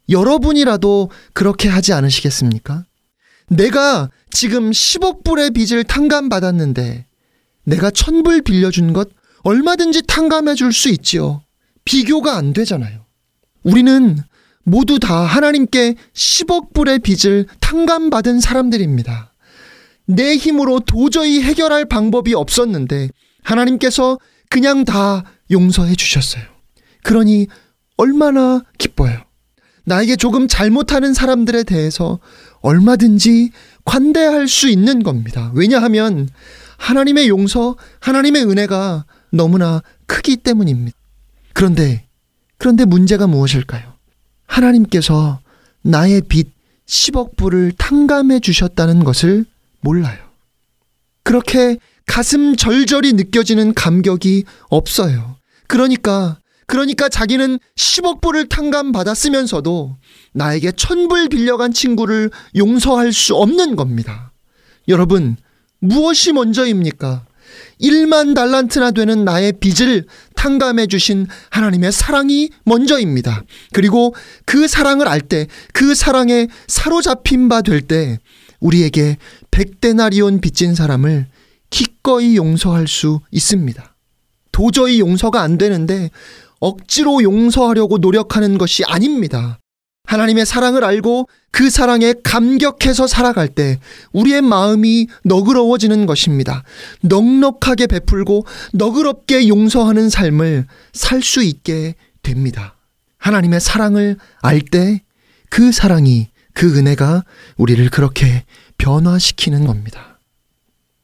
[0.10, 2.86] 여러분이라도 그렇게 하지 않으시겠습니까?
[3.50, 7.06] 내가 지금 10억 불의 빚을 탕감받았는데
[7.66, 9.10] 내가 천불 빌려준 것
[9.44, 11.44] 얼마든지 탕감해 줄 수 있지요.
[11.86, 13.06] 비교가 안 되잖아요.
[13.64, 14.18] 우리는
[14.64, 19.34] 모두 다 하나님께 10억 불의 빚을 탕감받은 사람들입니다.
[20.06, 23.10] 내 힘으로 도저히 해결할 방법이 없었는데
[23.44, 26.44] 하나님께서 그냥 다 용서해 주셨어요.
[27.04, 27.48] 그러니
[27.98, 29.22] 얼마나 기뻐요.
[29.86, 32.20] 나에게 조금 잘못하는 사람들에 대해서
[32.62, 33.52] 얼마든지
[33.84, 35.52] 관대할 수 있는 겁니다.
[35.56, 36.30] 왜냐하면
[36.78, 40.98] 하나님의 용서, 하나님의 은혜가 너무나 크기 때문입니다.
[41.54, 42.08] 그런데,
[42.58, 43.91] 그런데 문제가 무엇일까요?
[44.52, 45.40] 하나님께서
[45.82, 46.52] 나의 빚
[46.86, 49.46] 10억 불을 탕감해 주셨다는 것을
[49.80, 50.18] 몰라요.
[51.24, 55.38] 그렇게 가슴 절절히 느껴지는 감격이 없어요.
[55.68, 56.38] 그러니까,
[56.68, 59.98] 그러니까 자기는 10억 불을 탕감받았으면서도
[60.34, 64.34] 나에게 천불 빌려간 친구를 용서할 수 없는 겁니다.
[64.90, 65.38] 여러분,
[65.80, 67.26] 무엇이 먼저입니까?
[67.82, 70.06] 1만 달란트나 되는 나의 빚을
[70.36, 73.44] 탕감해 주신 하나님의 사랑이 먼저입니다.
[73.74, 74.14] 그리고
[74.46, 78.20] 그 사랑을 알 때, 그 사랑에 사로잡힌 바 될 때,
[78.60, 79.18] 우리에게
[79.50, 81.28] 백대나리온 빚진 사람을
[81.70, 83.96] 기꺼이 용서할 수 있습니다.
[84.52, 86.12] 도저히 용서가 안 되는데
[86.60, 89.61] 억지로 용서하려고 노력하는 것이 아닙니다.
[90.06, 93.80] 하나님의 사랑을 알고 그 사랑에 감격해서 살아갈 때
[94.12, 96.64] 우리의 마음이 너그러워지는 것입니다.
[97.02, 102.76] 넉넉하게 베풀고 너그럽게 용서하는 삶을 살 수 있게 됩니다.
[103.18, 105.02] 하나님의 사랑을 알 때
[105.50, 107.26] 그 사랑이 그 은혜가
[107.58, 108.46] 우리를 그렇게
[108.78, 110.18] 변화시키는 겁니다.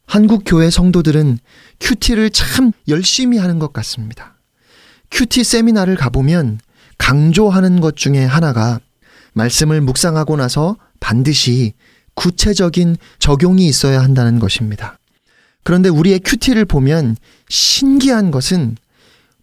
[0.06, 1.38] 한국 교회 성도들은
[1.80, 4.38] 큐티를 참 열심히 하는 것 같습니다.
[5.10, 6.60] 큐티 세미나를 가보면
[6.96, 8.80] 강조하는 것 중에 하나가
[9.34, 11.74] 말씀을 묵상하고 나서 반드시
[12.14, 14.98] 구체적인 적용이 있어야 한다는 것입니다.
[15.62, 17.16] 그런데 우리의 큐티를 보면
[17.48, 18.76] 신기한 것은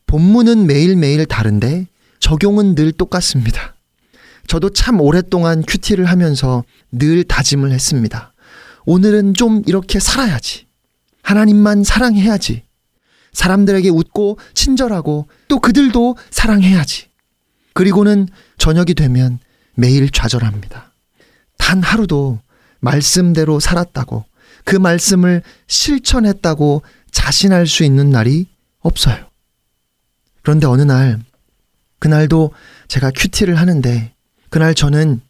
[0.07, 1.87] 본문은 매일매일 다른데
[2.19, 3.75] 적용은 늘 똑같습니다.
[4.47, 8.33] 저도 참 오랫동안 큐티를 하면서 늘 다짐을 했습니다.
[8.85, 10.65] 오늘은 좀 이렇게 살아야지.
[11.23, 12.63] 하나님만 사랑해야지.
[13.33, 17.07] 사람들에게 웃고 친절하고 또 그들도 사랑해야지.
[17.73, 18.27] 그리고는
[18.57, 19.39] 저녁이 되면
[19.75, 20.91] 매일 좌절합니다.
[21.57, 22.39] 단 하루도
[22.79, 24.25] 말씀대로 살았다고
[24.63, 28.47] 그 말씀을 실천했다고 자신할 수 있는 날이
[28.79, 29.29] 없어요.
[30.41, 31.19] 그런데 어느 날,
[31.99, 32.51] 그날도
[32.87, 34.13] 제가 큐티를 하는데,
[34.49, 35.21] 그날 저는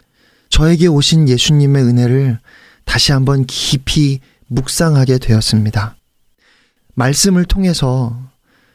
[0.49, 2.39] 저에게 오신 예수님의 은혜를
[2.85, 5.95] 다시 한번 깊이 묵상하게 되었습니다.
[6.95, 8.17] 말씀을 통해서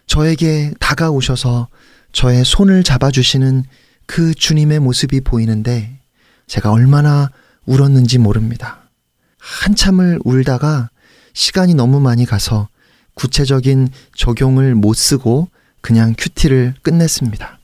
[0.06, 1.68] 저에게 다가오셔서
[2.12, 3.64] 저의 손을 잡아주시는
[4.10, 6.00] 그 주님의 모습이 보이는데
[6.48, 7.30] 제가 얼마나
[7.64, 8.90] 울었는지 모릅니다.
[9.38, 10.90] 한참을 울다가
[11.32, 12.68] 시간이 너무 많이 가서
[13.14, 13.86] 구체적인
[14.16, 15.48] 적용을 못 쓰고
[15.80, 17.60] 그냥 큐티를 끝냈습니다.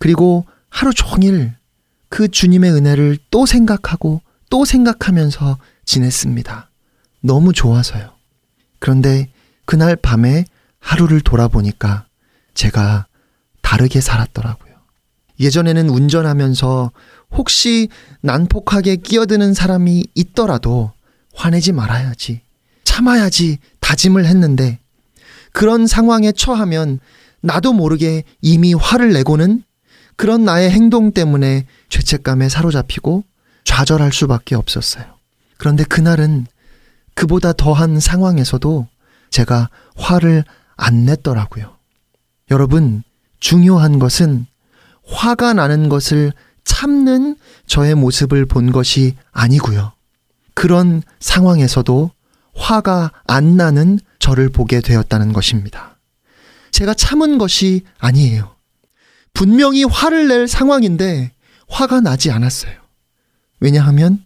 [0.00, 1.54] 그리고 하루 종일
[2.08, 6.68] 그 주님의 은혜를 또 생각하고 또 생각하면서 지냈습니다.
[7.20, 8.10] 너무 좋아서요.
[8.80, 9.30] 그런데
[9.66, 10.46] 그날 밤에
[10.80, 12.06] 하루를 돌아보니까
[12.54, 13.06] 제가
[13.62, 14.69] 다르게 살았더라고요.
[15.40, 16.92] 예전에는 운전하면서
[17.32, 17.88] 혹시
[18.20, 20.92] 난폭하게 끼어드는 사람이 있더라도
[21.34, 22.42] 화내지 말아야지.
[22.84, 24.78] 참아야지 다짐을 했는데
[25.52, 27.00] 그런 상황에 처하면
[27.40, 29.64] 나도 모르게 이미 화를 내고는
[30.16, 33.24] 그런 나의 행동 때문에 죄책감에 사로잡히고
[33.64, 35.04] 좌절할 수밖에 없었어요.
[35.56, 36.46] 그런데 그날은
[37.14, 38.86] 그보다 더한 상황에서도
[39.30, 40.44] 제가 화를
[40.76, 41.76] 안 냈더라고요.
[42.50, 43.02] 여러분,
[43.38, 44.46] 중요한 것은
[45.06, 46.32] 화가 나는 것을
[46.64, 47.36] 참는
[47.66, 49.92] 저의 모습을 본 것이 아니고요.
[50.54, 52.10] 그런 상황에서도
[52.54, 55.98] 화가 안 나는 저를 보게 되었다는 것입니다.
[56.70, 58.54] 제가 참은 것이 아니에요.
[59.32, 61.32] 분명히 화를 낼 상황인데
[61.68, 62.74] 화가 나지 않았어요.
[63.60, 64.24] 왜냐하면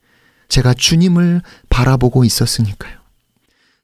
[0.48, 2.98] 제가 주님을 바라보고 있었으니까요.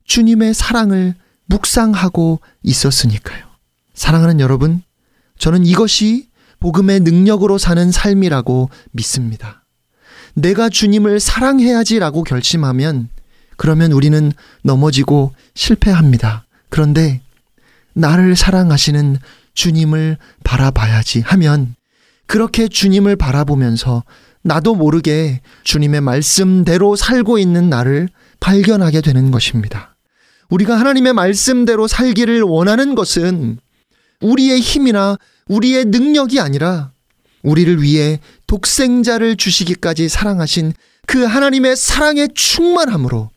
[0.04, 1.14] 주님의 사랑을
[1.46, 3.46] 묵상하고 있었으니까요.
[3.94, 4.82] 사랑하는 여러분,
[5.38, 6.29] 저는 이것이
[6.60, 9.64] 복음의 능력으로 사는 삶이라고 믿습니다.
[10.34, 13.08] 내가 주님을 사랑해야지라고 결심하면
[13.56, 14.32] 그러면 우리는
[14.62, 16.44] 넘어지고 실패합니다.
[16.68, 17.20] 그런데
[17.94, 19.18] 나를 사랑하시는
[19.54, 21.74] 주님을 바라봐야지 하면
[22.26, 24.04] 그렇게 주님을 바라보면서
[24.42, 28.08] 나도 모르게 주님의 말씀대로 살고 있는 나를
[28.38, 29.96] 발견하게 되는 것입니다.
[30.48, 33.58] 우리가 하나님의 말씀대로 살기를 원하는 것은
[34.20, 35.18] 우리의 힘이나
[35.48, 36.92] 우리의 능력이 아니라
[37.42, 40.72] 우리를 위해 독생자를 주시기까지 사랑하신
[41.06, 43.30] 그 하나님의 사랑의 충만함으로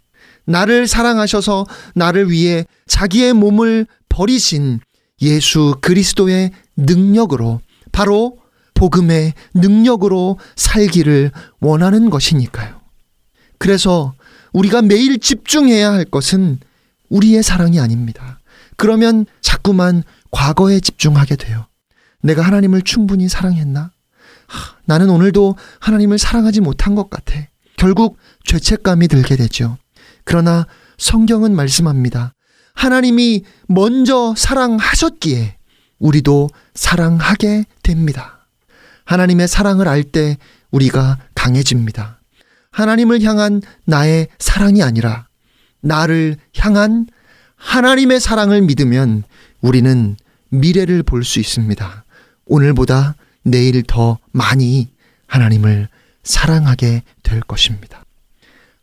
[0.46, 1.66] 나를 사랑하셔서
[1.96, 4.82] 나를 위해 자기의 몸을 버리신
[5.22, 7.62] 예수 그리스도의 능력으로
[7.92, 8.38] 바로
[8.74, 11.32] 복음의 능력으로 살기를
[11.62, 12.82] 원하는 것이니까요.
[13.58, 14.14] 그래서
[14.52, 16.60] 우리가 매일 집중해야 할 것은
[17.10, 18.40] 우리의 사랑이 아닙니다.
[18.76, 20.04] 그러면 자꾸만
[20.34, 21.68] 과거에 집중하게 돼요.
[22.22, 23.92] 내가 하나님을 충분히 사랑했나?
[24.48, 27.34] 하, 나는 오늘도 하나님을 사랑하지 못한 것 같아.
[27.78, 29.78] 결국 죄책감이 들게 되죠.
[30.26, 30.68] 그러나
[30.98, 32.34] 성경은 말씀합니다.
[32.74, 35.58] 하나님이 먼저 사랑하셨기에
[36.00, 38.48] 우리도 사랑하게 됩니다.
[39.06, 40.38] 하나님의 사랑을 알 때
[40.72, 42.22] 우리가 강해집니다.
[42.72, 45.28] 하나님을 향한 나의 사랑이 아니라
[45.82, 47.06] 나를 향한
[47.56, 49.24] 하나님의 사랑을 믿으면
[49.64, 50.18] 우리는
[50.50, 52.04] 미래를 볼 수 있습니다.
[52.46, 54.90] 오늘보다 내일 더 많이
[55.28, 55.88] 하나님을
[56.24, 58.04] 사랑하게 될 것입니다.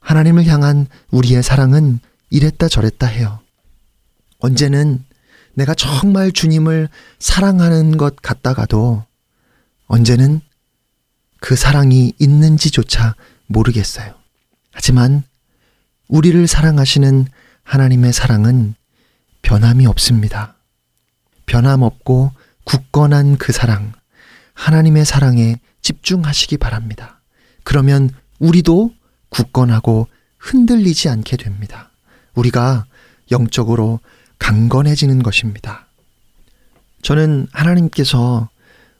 [0.01, 2.01] 하나님을 향한 우리의 사랑은
[2.31, 3.41] 이랬다 저랬다 해요.
[4.39, 5.05] 언제는
[5.55, 9.05] 내가 정말 주님을 사랑하는 것 같다가도
[9.87, 10.41] 언제는
[11.41, 13.16] 그 사랑이 있는지조차
[13.47, 14.14] 모르겠어요.
[14.72, 15.24] 하지만
[16.09, 17.26] 우리를 사랑하시는
[17.64, 18.74] 하나님의 사랑은
[19.43, 20.57] 변함이 없습니다.
[21.51, 22.30] 변함없고
[22.62, 23.92] 굳건한 그 사랑,
[24.55, 27.20] 하나님의 사랑에 집중하시기 바랍니다.
[27.64, 28.92] 그러면 우리도
[29.30, 30.07] 굳건하고
[30.38, 31.90] 흔들리지 않게 됩니다.
[32.34, 32.84] 우리가
[33.32, 33.98] 영적으로
[34.38, 35.86] 강건해지는 것입니다.
[37.03, 38.48] 저는 하나님께서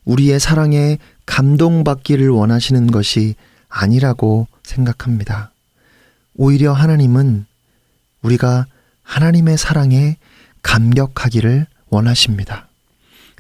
[0.05, 3.36] 우리의 사랑에 감동받기를 원하시는 것이
[3.68, 5.53] 아니라고 생각합니다.
[6.34, 7.46] 오히려 하나님은
[8.22, 8.66] 우리가
[9.05, 10.16] 하나님의 사랑에
[10.62, 12.68] 감격하기를 원하십니다.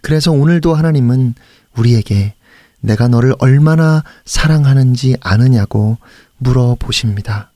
[0.02, 1.34] 그래서 오늘도 하나님은
[1.76, 2.34] 우리에게
[2.80, 5.98] 내가 너를 얼마나 사랑하는지 아느냐고
[6.38, 7.52] 물어보십니다.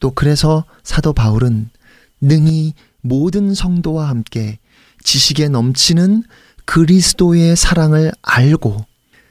[0.00, 1.70] 또 그래서 사도 바울은
[2.20, 4.58] 능히 모든 성도와 함께
[5.02, 6.24] 지식에 넘치는
[6.64, 8.84] 그리스도의 사랑을 알고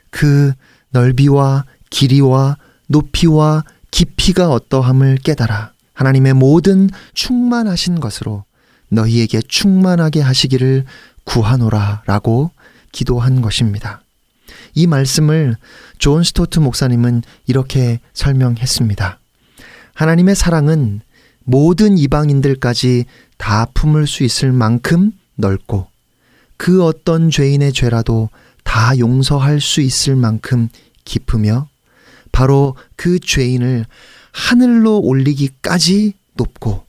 [0.09, 0.53] 그
[0.89, 2.57] 넓이와 길이와
[2.88, 8.43] 높이와 깊이가 어떠함을 깨달아 하나님의 모든 충만하신 것으로
[8.89, 10.85] 너희에게 충만하게 하시기를
[11.23, 12.51] 구하노라 라고
[12.91, 14.01] 기도한 것입니다.
[14.73, 15.55] 이 말씀을
[15.97, 19.19] 존 스토트 목사님은 이렇게 설명했습니다.
[19.93, 21.01] 하나님의 사랑은
[21.43, 23.05] 모든 이방인들까지
[23.38, 25.88] 다 품을 수 있을 만큼 넓고
[26.57, 28.29] 그 어떤 죄인의 죄라도
[28.63, 30.69] 다 용서할 수 있을 만큼
[31.05, 31.69] 깊으며
[32.31, 33.85] 바로 그 죄인을
[34.31, 36.86] 하늘로 올리기까지 높고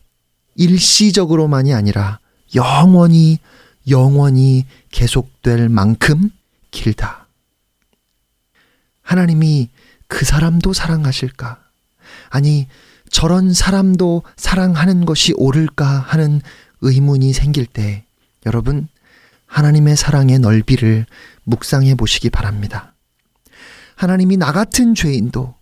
[0.58, 2.18] 일시적으로만이 아니라
[2.54, 3.38] 영원히
[3.88, 6.30] 영원히 계속될 만큼
[6.70, 7.26] 길다.
[9.02, 9.70] 하나님이
[10.06, 11.58] 그 사람도 사랑하실까?
[12.28, 12.66] 아니,
[13.10, 16.42] 저런 사람도 사랑하는 것이 옳을까 하는
[16.82, 18.04] 의문이 생길 때
[18.44, 18.88] 여러분,
[19.46, 21.06] 하나님의 사랑의 넓이를
[21.44, 22.92] 묵상해 보시기 바랍니다.
[23.96, 25.54] 하나님이 나 같은 죄인도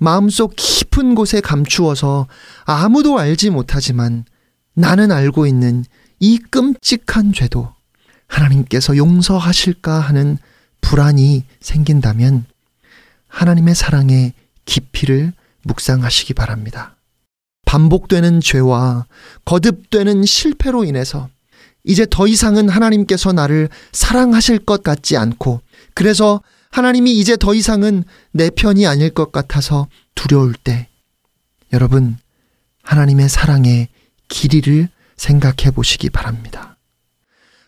[0.00, 2.26] 마음속 깊은 곳에 감추어서
[2.64, 4.24] 아무도 알지 못하지만
[4.72, 5.84] 나는 알고 있는
[6.18, 7.74] 이 끔찍한 죄도
[8.26, 10.38] 하나님께서 용서하실까 하는
[10.80, 12.46] 불안이 생긴다면
[13.28, 14.32] 하나님의 사랑의
[14.64, 15.34] 깊이를
[15.64, 16.96] 묵상하시기 바랍니다.
[17.66, 19.04] 반복되는 죄와
[19.44, 21.28] 거듭되는 실패로 인해서
[21.84, 25.60] 이제 더 이상은 하나님께서 나를 사랑하실 것 같지 않고
[25.92, 26.40] 그래서
[26.70, 30.88] 하나님이 이제 더 이상은 내 편이 아닐 것 같아서 두려울 때
[31.72, 32.16] 여러분
[32.82, 33.88] 하나님의 사랑의
[34.28, 36.76] 길이를 생각해 보시기 바랍니다.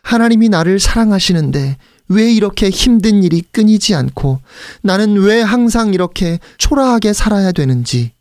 [0.03, 1.77] 하나님이 나를 사랑하시는데
[2.09, 4.41] 왜 이렇게 힘든 일이 끊이지 않고
[4.81, 8.11] 나는 왜 항상 이렇게 초라하게 살아야 되는지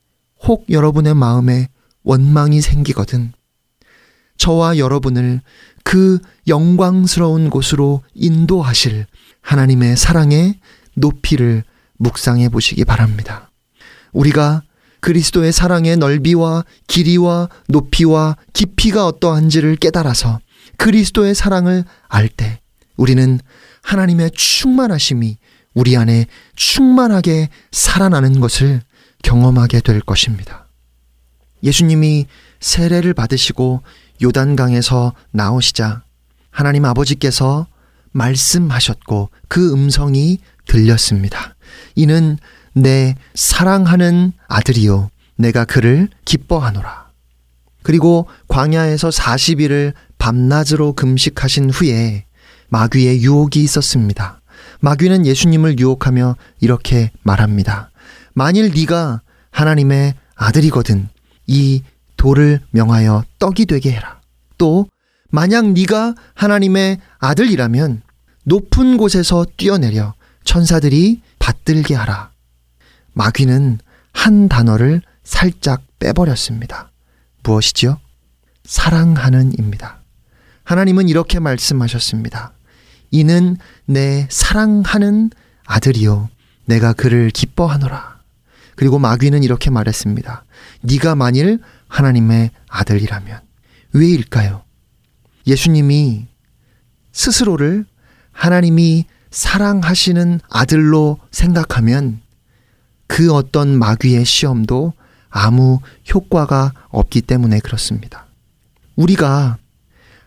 [0.44, 1.68] 혹 여러분의 마음에
[2.02, 3.32] 원망이 생기거든
[4.36, 5.40] 저와 여러분을
[5.84, 9.06] 그 영광스러운 곳으로 인도하실
[9.42, 10.58] 하나님의 사랑의
[10.94, 11.64] 높이를
[11.98, 13.50] 묵상해 보시기 바랍니다.
[14.12, 14.62] 우리가
[15.00, 20.38] 그리스도의 사랑의 넓이와 길이와 높이와 깊이가 어떠한지를 깨달아서
[20.76, 22.60] 그리스도의 사랑을 알 때
[22.96, 23.40] 우리는
[23.82, 25.38] 하나님의 충만하심이
[25.74, 28.82] 우리 안에 충만하게 살아나는 것을
[29.22, 30.68] 경험하게 될 것입니다.
[31.62, 32.26] 예수님이
[32.60, 33.82] 세례를 받으시고
[34.22, 36.02] 요단강에서 나오시자
[36.50, 37.66] 하나님 아버지께서
[38.12, 41.54] 말씀하셨고 그 음성이 들렸습니다.
[41.94, 42.38] 이는
[42.74, 45.10] 내 사랑하는 아들이요.
[45.36, 47.10] 내가 그를 기뻐하노라.
[47.82, 52.26] 그리고 광야에서 40일을 밤낮으로 금식하신 후에
[52.68, 54.40] 마귀의 유혹이 있었습니다.
[54.80, 57.90] 마귀는 예수님을 유혹하며 이렇게 말합니다.
[58.34, 61.08] 만일 네가 하나님의 아들이거든
[61.46, 61.82] 이
[62.16, 64.20] 돌을 명하여 떡이 되게 해라.
[64.58, 64.86] 또
[65.30, 68.02] 만약 네가 하나님의 아들이라면
[68.44, 70.14] 높은 곳에서 뛰어내려
[70.44, 72.32] 천사들이 받들게 하라.
[73.12, 73.78] 마귀는
[74.12, 76.90] 한 단어를 살짝 빼버렸습니다.
[77.44, 77.98] 무엇이지요?
[78.64, 80.00] 사랑하는입니다.
[80.64, 82.52] 하나님은 이렇게 말씀하셨습니다.
[83.12, 83.56] 이는
[83.86, 85.30] 내 사랑하는
[85.64, 86.28] 아들이요.
[86.64, 88.18] 내가 그를 기뻐하노라.
[88.74, 90.44] 그리고 마귀는 이렇게 말했습니다.
[90.80, 93.40] 네가 만일 하나님의 아들이라면
[93.92, 94.64] 왜일까요?
[95.46, 96.31] 예수님이
[97.12, 97.84] 스스로를
[98.32, 102.20] 하나님이 사랑하시는 아들로 생각하면
[103.06, 104.92] 그 어떤 마귀의 시험도
[105.28, 105.80] 아무
[106.12, 108.26] 효과가 없기 때문에 그렇습니다.
[108.96, 109.58] 우리가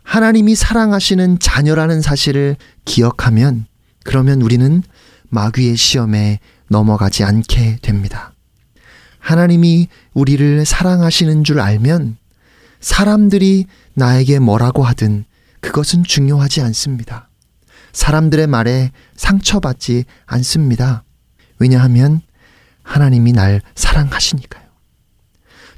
[0.03, 3.65] 하나님이 사랑하시는 자녀라는 사실을 기억하면
[4.03, 4.83] 그러면 우리는
[5.29, 8.33] 마귀의 시험에 넘어가지 않게 됩니다.
[9.19, 12.17] 하나님이 우리를 사랑하시는 줄 알면
[12.79, 13.65] 사람들이
[13.95, 15.25] 나에게 뭐라고 하든
[15.65, 17.27] 그것은 중요하지 않습니다.
[17.91, 21.03] 사람들의 말에 상처받지 않습니다.
[21.57, 22.21] 왜냐하면
[22.83, 24.63] 하나님이 날 사랑하시니까요.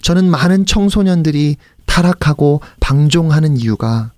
[0.02, 4.12] 저는 많은 청소년들이 타락하고 방종하는 이유가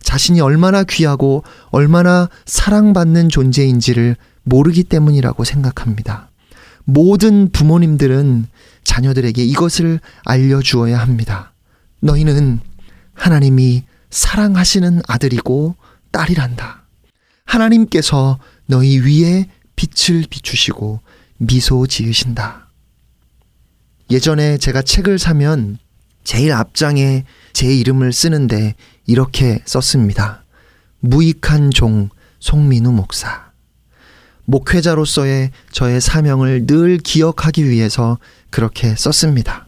[0.00, 6.30] 자신이 얼마나 귀하고 얼마나 사랑받는 존재인지를 모르기 때문이라고 생각합니다.
[6.84, 8.46] 모든 부모님들은
[8.84, 11.52] 자녀들에게 이것을 알려주어야 합니다.
[12.00, 12.60] 너희는
[13.12, 15.76] 하나님이 사랑하시는 아들이고
[16.10, 16.84] 딸이란다.
[17.44, 21.00] 하나님께서 너희 위에 빛을 비추시고
[21.38, 22.70] 미소 지으신다.
[24.10, 25.78] 예전에 제가 책을 사면
[26.24, 28.74] 제일 앞장에 제 이름을 쓰는데
[29.06, 30.44] 이렇게 썼습니다.
[31.00, 32.08] 무익한 종
[32.40, 33.46] 송민우 목사.
[34.46, 38.18] 목회자로서의 저의 사명을 늘 기억하기 위해서
[38.50, 39.66] 그렇게 썼습니다.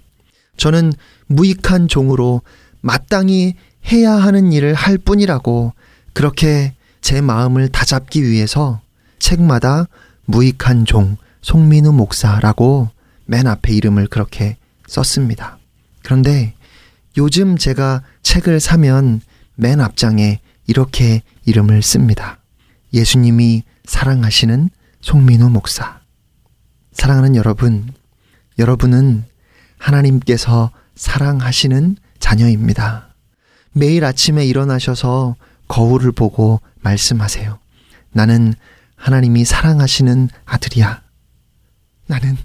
[0.57, 0.93] 저는
[1.26, 2.43] 무익한 종으로
[2.80, 3.55] 마땅히
[3.86, 5.72] 해야 하는 일을 할 뿐이라고
[6.12, 8.80] 그렇게 제 마음을 다잡기 위해서
[9.18, 9.86] 책마다
[10.26, 12.90] 무익한 종 송민우 목사라고
[13.24, 14.56] 맨 앞에 이름을 그렇게
[14.86, 15.58] 썼습니다.
[16.02, 16.54] 그런데
[17.16, 19.20] 요즘 제가 책을 사면
[19.54, 22.38] 맨 앞장에 이렇게 이름을 씁니다.
[22.92, 24.70] 예수님이 사랑하시는
[25.00, 26.00] 송민우 목사.
[26.92, 27.92] 사랑하는 여러분,
[28.58, 29.24] 여러분은
[29.78, 33.07] 하나님께서 사랑하시는 자녀입니다.
[33.72, 35.36] 매일 아침에 일어나셔서
[35.68, 37.58] 거울을 보고 말씀하세요.
[38.12, 38.54] 나는
[38.96, 41.02] 하나님이 사랑하시는 아들이야.
[42.06, 42.36] 나는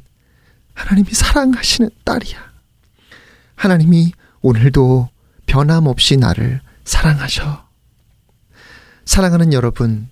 [0.74, 2.38] 하나님이 사랑하시는 딸이야.
[3.56, 4.12] 하나님이
[4.42, 5.10] 오늘도
[5.46, 7.66] 변함없이 나를 사랑하셔.
[9.06, 10.10] 사랑하는 여러분,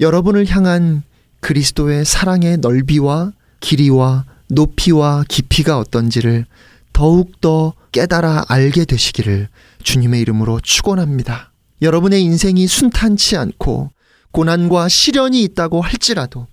[0.00, 1.02] 여러분을 향한
[1.40, 6.46] 그리스도의 사랑의 넓이와 길이와 높이와 깊이가 어떤지를
[6.96, 9.50] 더욱더 깨달아 알게 되시기를
[9.82, 11.52] 주님의 이름으로 축원합니다.
[11.82, 13.90] 여러분의 인생이 순탄치 않고
[14.32, 16.46] 고난과 시련이 있다고 할지라도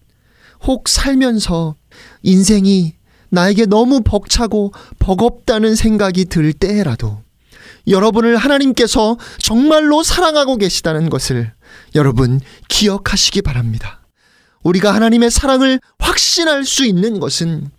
[0.64, 1.78] 혹 살면서
[2.24, 2.96] 인생이
[3.30, 7.22] 나에게 너무 벅차고 버겁다는 생각이 들 때라도
[7.88, 11.54] 여러분을 하나님께서 정말로 사랑하고 계시다는 것을
[11.96, 14.02] 여러분 기억하시기 바랍니다.
[14.62, 17.72] 우리가 하나님의 사랑을 확신할 수 있는 것은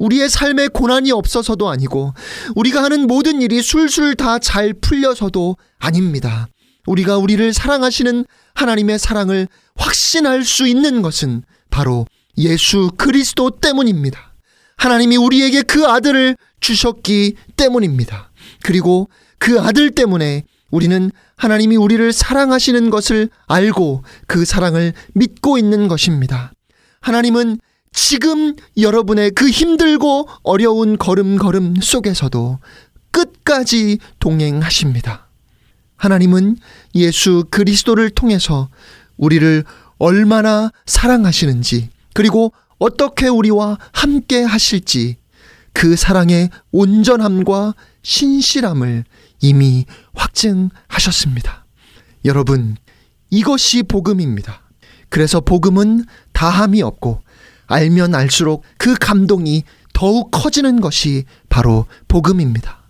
[0.00, 2.14] 우리의 삶에 고난이 없어서도 아니고
[2.56, 6.48] 우리가 하는 모든 일이 술술 다 잘 풀려서도 아닙니다.
[6.86, 8.24] 우리가 우리를 사랑하시는
[8.54, 9.46] 하나님의 사랑을
[9.76, 12.06] 확신할 수 있는 것은 바로
[12.38, 14.34] 예수 그리스도 때문입니다.
[14.78, 18.30] 하나님이 우리에게 그 아들을 주셨기 때문입니다.
[18.62, 26.52] 그리고 그 아들 때문에 우리는 하나님이 우리를 사랑하시는 것을 알고 그 사랑을 믿고 있는 것입니다.
[27.02, 27.58] 하나님은
[27.92, 32.58] 지금 여러분의 그 힘들고 어려운 걸음걸음 속에서도
[33.10, 35.28] 끝까지 동행하십니다.
[35.96, 36.56] 하나님은
[36.94, 38.68] 예수 그리스도를 통해서
[39.16, 39.64] 우리를
[39.98, 45.16] 얼마나 사랑하시는지 그리고 어떻게 우리와 함께 하실지
[45.72, 49.04] 그 사랑의 온전함과 신실함을
[49.40, 49.84] 이미
[50.14, 51.66] 확증하셨습니다.
[52.24, 52.76] 여러분,
[53.30, 54.62] 이것이 복음입니다.
[55.08, 57.22] 그래서 복음은 다함이 없고
[57.70, 59.62] 알면 알수록 그 감동이
[59.92, 62.82] 더욱 커지는 것이 바로 복음입니다.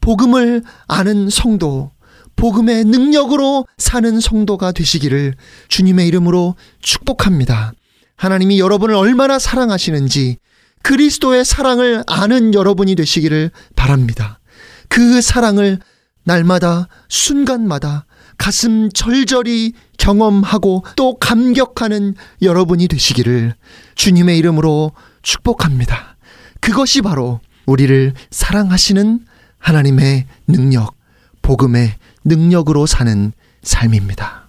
[0.00, 1.92] 복음을 아는 성도,
[2.36, 5.34] 복음의 능력으로 사는 성도가 되시기를
[5.68, 7.72] 주님의 이름으로 축복합니다.
[8.16, 10.38] 하나님이 여러분을 얼마나 사랑하시는지
[10.82, 14.40] 그리스도의 사랑을 아는 여러분이 되시기를 바랍니다.
[14.88, 15.78] 그 사랑을
[16.24, 18.06] 날마다 순간마다
[18.38, 23.54] 가슴 절절히 경험하고 또 감격하는 여러분이 되시기를
[23.96, 24.92] 주님의 이름으로
[25.22, 26.16] 축복합니다.
[26.60, 29.20] 그것이 바로 우리를 사랑하시는
[29.58, 30.94] 하나님의 능력,
[31.42, 31.94] 복음의
[32.24, 33.32] 능력으로 사는
[33.62, 34.48] 삶입니다.